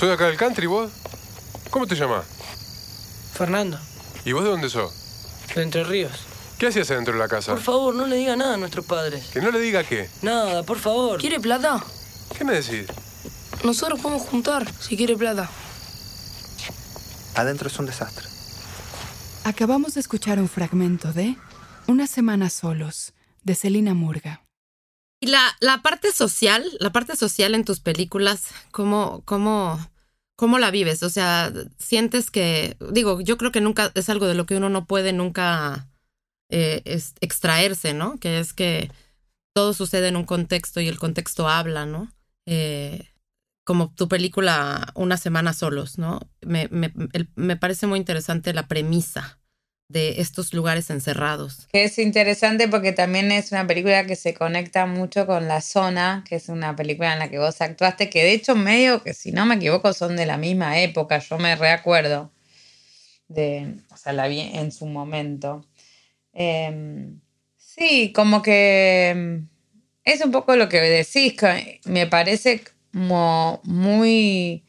[0.00, 0.90] ¿Soy acá del country vos?
[1.68, 2.24] ¿Cómo te llamas?
[3.34, 3.78] Fernando,
[4.24, 4.94] ¿Y vos de dónde sos?
[5.54, 6.12] de Entre Ríos.
[6.58, 7.52] ¿Qué hacías adentro de la casa?
[7.52, 9.26] Por favor, no le diga nada a nuestros padres.
[9.32, 10.08] Que no le diga qué.
[10.22, 11.20] Nada, por favor.
[11.20, 11.84] ¿Quiere plata?
[12.36, 12.86] ¿Qué me decís?
[13.64, 15.50] Nosotros podemos juntar si quiere plata.
[17.34, 18.28] Adentro es un desastre.
[19.44, 21.36] Acabamos de escuchar un fragmento de
[21.86, 24.42] Una semana solos, de Celina Murga.
[25.20, 29.78] Y la, la parte social, la parte social en tus películas, ¿cómo, cómo,
[30.36, 31.02] ¿cómo la vives?
[31.02, 34.70] O sea, sientes que, digo, yo creo que nunca es algo de lo que uno
[34.70, 35.88] no puede nunca
[36.56, 38.18] eh, es- extraerse, ¿no?
[38.18, 38.90] Que es que
[39.54, 42.12] todo sucede en un contexto y el contexto habla, ¿no?
[42.46, 43.08] Eh,
[43.66, 46.20] como tu película Una semana solos, ¿no?
[46.42, 46.92] Me, me,
[47.34, 49.38] me parece muy interesante la premisa
[49.88, 51.68] de estos lugares encerrados.
[51.72, 56.36] Es interesante porque también es una película que se conecta mucho con La Zona, que
[56.36, 59.44] es una película en la que vos actuaste, que de hecho medio que si no
[59.46, 62.30] me equivoco son de la misma época, yo me reacuerdo
[63.28, 65.64] de, o sea, la vi en su momento.
[66.34, 67.20] Em,
[67.56, 69.48] sí, como que em,
[70.04, 72.62] es un poco lo que decís, que me parece
[72.92, 74.64] como muy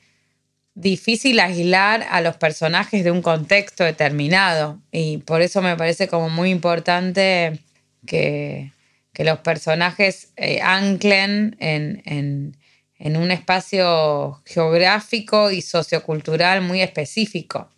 [0.75, 6.29] difícil aislar a los personajes de un contexto determinado y por eso me parece como
[6.29, 7.59] muy importante
[8.05, 8.71] que,
[9.13, 12.57] que los personajes eh, anclen en, en-
[12.97, 17.69] en un espacio geográfico y sociocultural muy específico.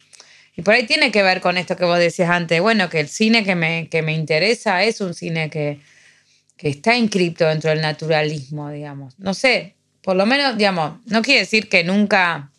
[0.58, 3.08] Y por ahí tiene que ver con esto que vos decías antes, bueno, que el
[3.08, 5.80] cine que me, que me interesa es un cine que,
[6.58, 9.18] que está inscripto dentro del naturalismo, digamos.
[9.20, 12.50] No sé, por lo menos, digamos, no quiere decir que nunca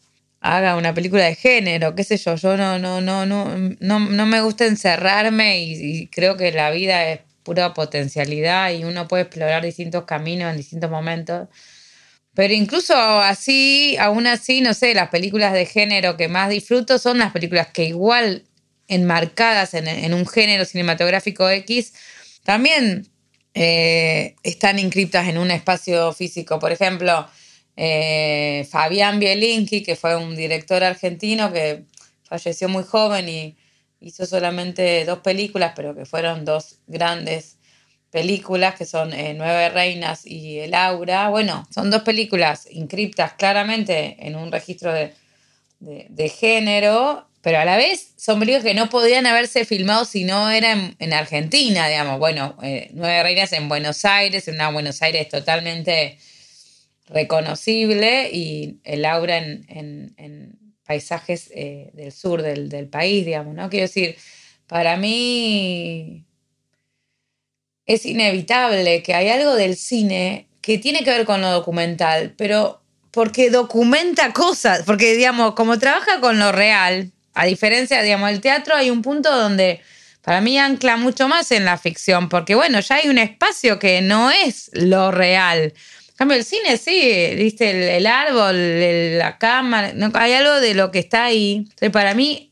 [0.40, 4.26] haga una película de género, qué sé yo, yo no, no, no, no, no, no
[4.26, 5.72] me gusta encerrarme y,
[6.02, 10.56] y creo que la vida es pura potencialidad y uno puede explorar distintos caminos en
[10.56, 11.48] distintos momentos.
[12.38, 17.18] Pero incluso así, aún así, no sé, las películas de género que más disfruto son
[17.18, 18.44] las películas que igual
[18.86, 21.94] enmarcadas en, un género cinematográfico X,
[22.44, 23.08] también
[23.54, 26.60] eh, están inscritas en un espacio físico.
[26.60, 27.26] Por ejemplo,
[27.76, 31.86] eh, Fabián Bielinski, que fue un director argentino que
[32.22, 33.56] falleció muy joven y
[33.98, 37.57] hizo solamente dos películas, pero que fueron dos grandes
[38.10, 41.28] películas, que son eh, Nueve Reinas y El Aura.
[41.28, 45.12] Bueno, son dos películas inscriptas claramente en un registro de,
[45.80, 50.50] de- género, pero a la vez son películas que no podían haberse filmado si no
[50.50, 52.18] era en, en Argentina, digamos.
[52.18, 56.18] Bueno, eh, Nueve Reinas en Buenos Aires, en una Buenos Aires totalmente
[57.08, 63.54] reconocible y el aura en, en- en paisajes eh, del sur del, del país, digamos,
[63.54, 63.68] ¿no?
[63.68, 64.16] Quiero decir,
[64.66, 66.24] para mí
[67.88, 72.82] es inevitable que hay algo del cine que tiene que ver con lo documental, pero
[73.10, 78.74] porque documenta cosas, porque digamos, como trabaja con lo real, a diferencia, digamos, del teatro
[78.74, 79.80] hay un punto donde
[80.22, 84.02] para mí ancla mucho más en la ficción, porque bueno, ya hay un espacio que
[84.02, 85.72] no es lo real.
[86.08, 90.74] En cambio, el cine sí, viste, el, el árbol, la cámara, no, hay algo de
[90.74, 91.64] lo que está ahí.
[91.64, 92.47] Entonces, para mí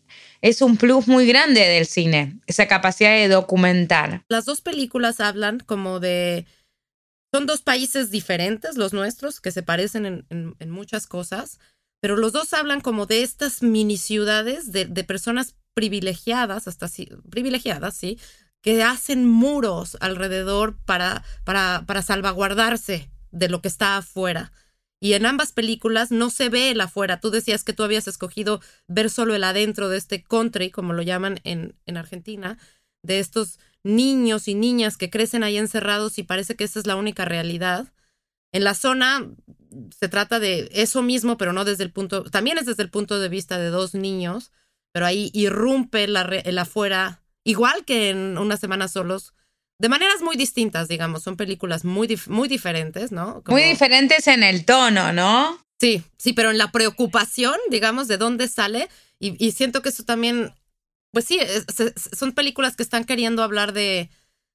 [0.49, 4.25] es un plus muy grande del cine, esa capacidad de documentar.
[4.29, 6.47] Las dos películas hablan como de...
[7.35, 11.59] Son dos países diferentes, los nuestros, que se parecen en, muchas cosas,
[12.01, 17.97] pero los dos hablan como de estas mini ciudades de, personas privilegiadas, hasta así, privilegiadas,
[17.97, 18.17] sí,
[18.63, 24.53] que hacen muros alrededor para, para, para salvaguardarse de lo que está afuera.
[25.01, 27.21] Y en ambas películas no se ve el afuera.
[27.21, 31.03] Tú decías que tú habías escogido ver solo el adentro de este country, como lo
[31.03, 32.59] llaman en, en Argentina,
[33.03, 36.97] de estos niños y niñas que crecen ahí encerrados y parece que esa es la
[36.97, 37.93] única realidad.
[38.53, 39.27] En la zona
[39.99, 43.19] se trata de eso mismo, pero no desde el punto, también es desde el punto
[43.19, 44.53] de vista de dos niños,
[44.93, 49.35] pero ahí irrumpe la el afuera, igual que en Una Semana Solos,
[49.79, 53.43] de maneras muy distintas, digamos, son películas muy, dif- muy diferentes, ¿no?
[53.43, 55.59] Como- Muy diferentes en el tono, ¿no?
[55.79, 60.05] Sí, sí, pero en la preocupación, digamos, de dónde sale, y, y siento que eso
[60.05, 60.53] también,
[61.13, 64.09] pues sí, es- es- son películas que están queriendo hablar de,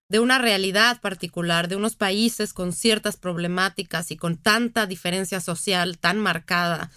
[0.09, 5.99] de una realidad particular, de unos países con ciertas problemáticas y con tanta diferencia social
[5.99, 6.89] tan marcada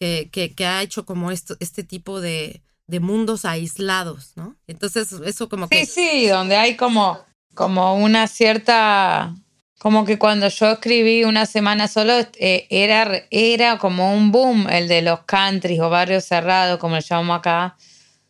[0.00, 4.56] que, que, que ha hecho como esto, este tipo de, de mundos aislados, ¿no?
[4.66, 5.86] Entonces, eso como que...
[5.86, 7.24] Sí, sí, donde hay como,
[7.58, 9.34] como una cierta,
[9.80, 14.86] como que cuando yo escribí una semana solo, eh, era, era como un boom el
[14.86, 17.76] de los countries o barrios cerrados, como le llamamos acá,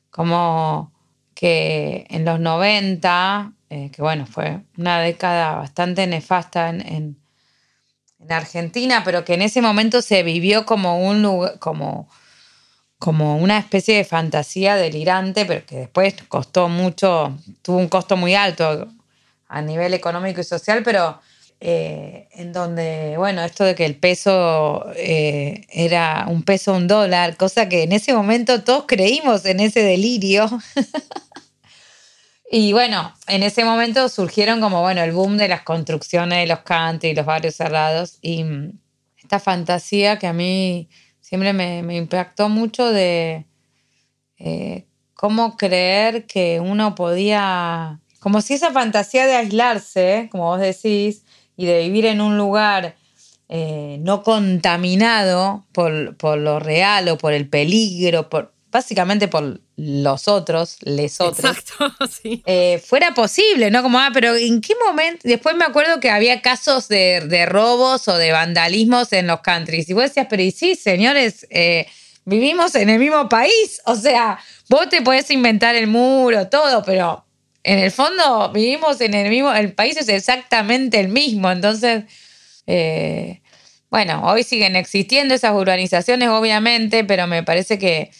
[0.08, 0.94] como
[1.34, 7.18] que en los 90, eh, que bueno, fue una década bastante nefasta en, en,
[8.20, 12.08] en Argentina, pero que en ese momento se vivió como un lugar, como
[12.98, 18.34] como una especie de fantasía delirante, pero que después costó mucho, tuvo un costo muy
[18.34, 18.88] alto
[19.48, 21.20] a nivel económico y social, pero
[21.60, 27.36] eh, en donde, bueno, esto de que el peso eh, era un peso, un dólar,
[27.36, 30.48] cosa que en ese momento todos creímos en ese delirio.
[32.50, 36.60] y bueno, en ese momento surgieron como, bueno, el boom de las construcciones de los
[36.60, 38.78] country, los barrios cerrados, y mm,
[39.16, 40.88] esta fantasía que a mí
[41.20, 43.46] siempre me, impactó mucho de
[44.38, 51.22] eh, cómo creer que uno podía, como si esa fantasía de aislarse, como vos decís,
[51.56, 52.96] y de vivir en un lugar
[53.48, 60.28] eh, no contaminado por, por lo real o por el peligro, por, básicamente por los
[60.28, 62.42] otros, les otros, Exacto, sí.
[62.46, 63.82] eh, fuera posible, ¿no?
[63.82, 65.20] Como, ah, pero ¿en qué momento?
[65.24, 69.88] Después me acuerdo que había casos de, de robos o de vandalismos en los countries.
[69.88, 71.86] Y vos decías, pero y sí, señores, eh,
[72.24, 73.80] vivimos en el mismo país.
[73.86, 74.38] O sea,
[74.68, 77.24] vos te podés inventar el muro, todo, pero
[77.64, 81.50] en el fondo vivimos en el mismo, el país es exactamente el mismo.
[81.50, 82.04] Entonces,
[82.66, 83.40] eh,
[83.90, 88.10] bueno, hoy siguen existiendo esas urbanizaciones, obviamente, pero me parece que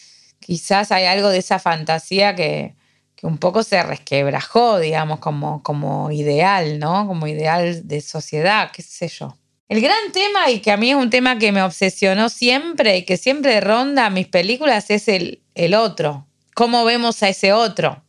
[0.41, 2.74] quizás hay algo de esa fantasía que,
[3.16, 7.07] que un poco se resquebrajó, digamos, como, como ideal, ¿no?
[7.07, 9.36] Como ideal de sociedad, qué sé yo.
[9.68, 13.05] El gran tema, y que a mí es un tema que me obsesionó siempre y
[13.05, 16.26] que siempre ronda mis películas, es el, el otro.
[16.55, 18.03] ¿Cómo vemos a ese otro?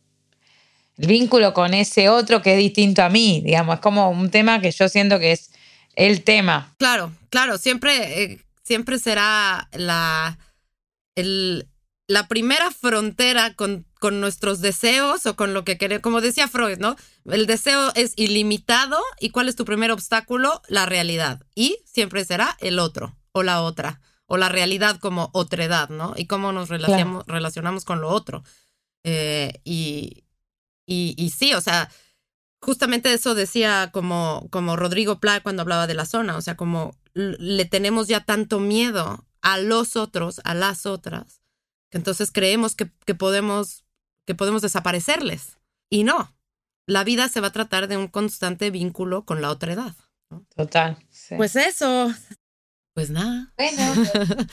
[1.06, 4.70] Vínculo con ese otro que es distinto a mí, digamos, es como un tema que
[4.70, 5.50] yo siento que es
[5.96, 6.74] el tema.
[6.78, 10.38] Claro, claro, siempre, eh, siempre será la,
[11.14, 11.68] el,
[12.06, 16.02] la primera frontera con, con nuestros deseos o con lo que queremos.
[16.02, 16.96] Como decía Freud, ¿no?
[17.24, 20.60] El deseo es ilimitado y ¿cuál es tu primer obstáculo?
[20.68, 21.40] La realidad.
[21.54, 26.14] Y siempre será el otro o la otra o la realidad como otredad, ¿no?
[26.16, 28.44] Y cómo nos relacionamos, relacionamos con lo otro.
[29.02, 30.24] Eh, y,
[30.90, 31.88] y, y sí, o sea,
[32.60, 36.96] justamente eso decía como, como Rodrigo Pla cuando hablaba de la zona, o sea, como
[37.14, 41.42] le tenemos ya tanto miedo a los otros, a las otras,
[41.90, 43.84] que entonces creemos que, que podemos,
[44.26, 45.58] que podemos desaparecerles.
[45.88, 46.34] Y no,
[46.86, 49.94] la vida se va a tratar de un constante vínculo con la otra edad.
[50.56, 50.98] Total.
[51.08, 51.36] sí.
[51.36, 52.12] Pues eso,
[52.94, 53.52] pues nada.
[53.56, 53.94] bueno,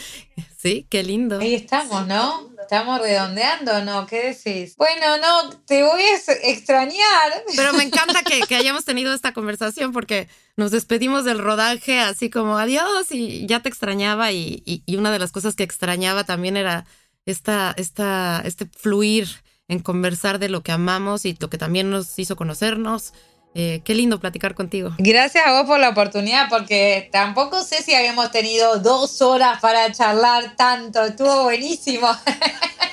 [0.57, 1.39] Sí, qué lindo.
[1.39, 2.49] ahí estamos, ¿no?
[2.61, 4.05] Estamos redondeando, ¿no?
[4.07, 4.75] ¿Qué decís?
[4.75, 7.43] Bueno, no, te voy a ex- extrañar.
[7.55, 10.27] Pero me encanta que, que hayamos tenido esta conversación porque
[10.57, 15.11] nos despedimos del rodaje así como adiós y ya te extrañaba y, y- y una
[15.11, 16.85] de las cosas que extrañaba también era
[17.25, 19.27] esta, esta, este fluir
[19.69, 23.13] en conversar de lo que amamos y lo que también nos hizo conocernos.
[23.59, 24.91] Eh, qué lindo platicar contigo.
[24.99, 29.91] Gracias a vos por la oportunidad, porque tampoco sé si habíamos tenido dos horas para
[29.91, 31.03] charlar tanto.
[31.03, 32.07] Estuvo buenísimo.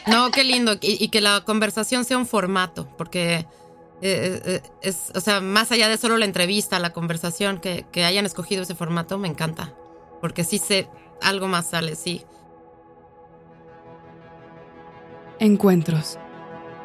[0.06, 0.74] No, qué lindo.
[0.82, 3.46] Y, y que la conversación sea un formato, porque
[4.02, 8.04] eh, eh, es, o sea, más allá de solo la entrevista, la conversación, que, que
[8.04, 9.72] hayan escogido ese formato, me encanta.
[10.20, 10.88] Porque sí sé,
[11.22, 12.22] algo más sale, sí.
[15.38, 16.18] Encuentros.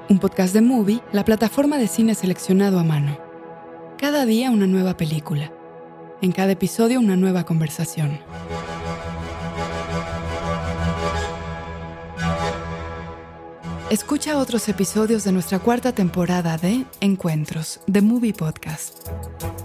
[0.08, 3.29] Un podcast de Movie, la plataforma de cine seleccionado a mano.
[4.00, 5.52] Cada día una nueva película.
[6.22, 8.18] En cada episodio una nueva conversación.
[13.90, 19.10] Escucha otros episodios de nuestra cuarta temporada de Encuentros, The Movie Podcast,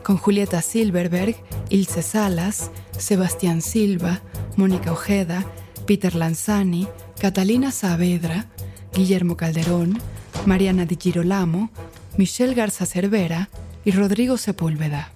[0.03, 1.37] con Julieta Silverberg,
[1.69, 4.21] Ilse Salas, Sebastián Silva,
[4.57, 5.47] Mónica Ojeda,
[5.87, 6.89] Peter Lanzani,
[7.21, 8.47] Catalina Saavedra,
[8.93, 9.97] Guillermo Calderón,
[10.45, 11.71] Mariana Di Girolamo,
[12.17, 13.49] Michelle Garza Cervera
[13.85, 15.13] y Rodrigo Sepúlveda.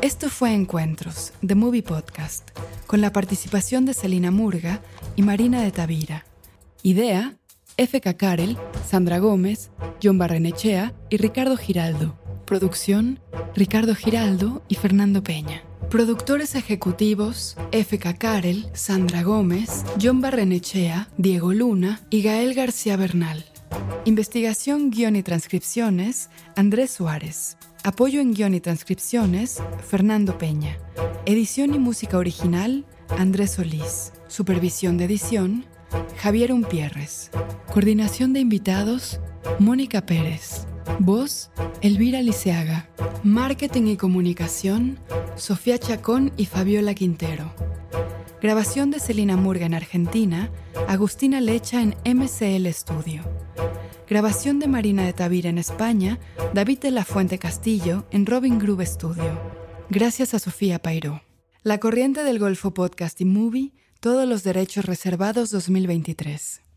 [0.00, 2.48] Esto fue Encuentros, The Movie Podcast,
[2.86, 4.80] con la participación de Celina Murga
[5.16, 6.24] y Marina de Tavira.
[6.82, 7.34] Idea,
[7.76, 8.14] F.K.
[8.14, 8.56] Karel,
[8.86, 9.70] Sandra Gómez,
[10.02, 12.18] John Barrenechea y Ricardo Giraldo.
[12.44, 13.20] Producción,
[13.54, 15.62] Ricardo Giraldo y Fernando Peña.
[15.90, 18.14] Productores ejecutivos, F.K.
[18.14, 23.44] Karel, Sandra Gómez, John Barrenechea, Diego Luna y Gael García Bernal.
[24.04, 27.56] Investigación, guion y transcripciones, Andrés Suárez.
[27.84, 30.78] Apoyo en guion y transcripciones, Fernando Peña.
[31.26, 34.12] Edición y música original, Andrés Solís.
[34.28, 35.66] Supervisión de edición,
[36.16, 37.30] Javier Umpierres.
[37.72, 39.20] Coordinación de invitados,
[39.58, 40.66] Mónica Pérez.
[40.98, 42.88] Voz, Elvira Liceaga.
[43.22, 44.98] Marketing y comunicación,
[45.36, 47.52] Sofía Chacón y Fabiola Quintero.
[48.40, 50.50] Grabación de Celina Murga en Argentina,
[50.86, 53.22] Agustina Lecha en MCL Studio.
[54.08, 56.18] Grabación de Marina de Tavira en España,
[56.54, 59.38] David de la Fuente Castillo en Robin Groove Studio.
[59.90, 61.22] Gracias a Sofía Pairó.
[61.62, 66.67] La Corriente del Golfo Podcast y Movie, todos los derechos reservados 2023.